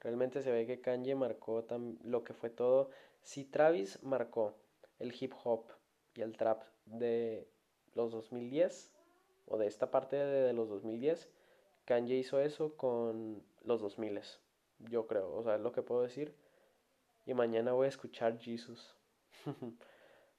[0.00, 1.64] realmente se ve que Kanye marcó
[2.04, 2.90] lo que fue todo.
[3.22, 4.54] Si Travis marcó
[4.98, 5.64] el hip hop
[6.14, 7.48] y el trap de
[7.94, 8.91] los 2010,
[9.52, 11.28] o de esta parte de los 2010,
[11.84, 14.18] Kanye hizo eso con los 2000.
[14.78, 16.34] Yo creo, o sea, es lo que puedo decir.
[17.26, 18.96] Y mañana voy a escuchar Jesus.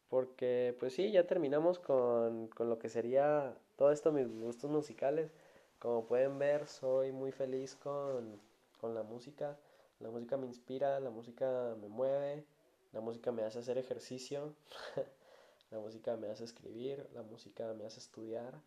[0.10, 5.32] Porque, pues sí, ya terminamos con, con lo que sería todo esto, mis gustos musicales.
[5.78, 8.42] Como pueden ver, soy muy feliz con,
[8.82, 9.60] con la música.
[10.00, 12.46] La música me inspira, la música me mueve,
[12.94, 14.56] la música me hace hacer ejercicio,
[15.70, 18.60] la música me hace escribir, la música me hace estudiar,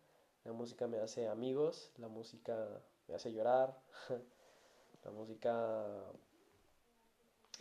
[0.47, 3.77] la música me hace amigos, la música me hace llorar,
[5.03, 5.85] la música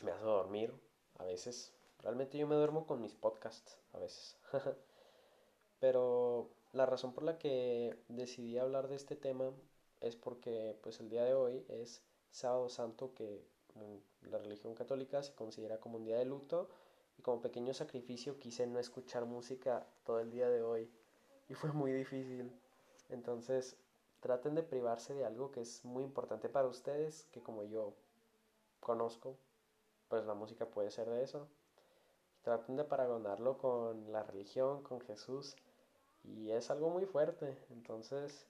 [0.03, 0.73] me hace dormir
[1.19, 1.75] a veces.
[1.99, 4.37] Realmente yo me duermo con mis podcasts a veces.
[5.81, 9.53] Pero la razón por la que decidí hablar de este tema
[10.01, 13.45] es porque pues el día de hoy es sábado santo que
[13.75, 14.01] en
[14.31, 16.71] la religión católica se considera como un día de luto
[17.19, 20.89] y como pequeño sacrificio quise no escuchar música todo el día de hoy
[21.49, 22.53] y fue muy difícil
[23.09, 23.77] entonces,
[24.20, 27.95] traten de privarse de algo que es muy importante para ustedes, que como yo
[28.81, 29.37] conozco,
[30.09, 31.49] pues la música puede ser de eso.
[32.43, 35.57] Traten de paragonarlo con la religión, con Jesús,
[36.24, 37.57] y es algo muy fuerte.
[37.70, 38.47] Entonces,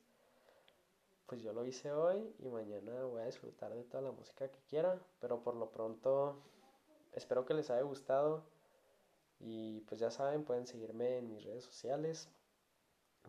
[1.27, 4.61] pues yo lo hice hoy y mañana voy a disfrutar de toda la música que
[4.69, 6.37] quiera, pero por lo pronto
[7.13, 8.45] espero que les haya gustado
[9.41, 12.29] y pues ya saben, pueden seguirme en mis redes sociales,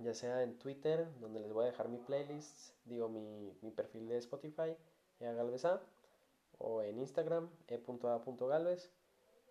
[0.03, 4.17] ya sea en Twitter, donde les voy a dejar mi playlist, digo mi, perfil de
[4.17, 4.75] Spotify,
[5.19, 5.63] Galvez
[6.59, 8.91] o en Instagram, e.a.galvez.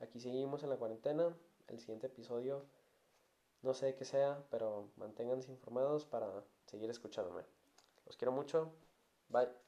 [0.01, 1.36] Aquí seguimos en la cuarentena.
[1.68, 2.64] El siguiente episodio,
[3.62, 7.43] no sé qué sea, pero manténganse informados para seguir escuchándome.
[8.05, 8.73] Los quiero mucho.
[9.28, 9.65] Bye.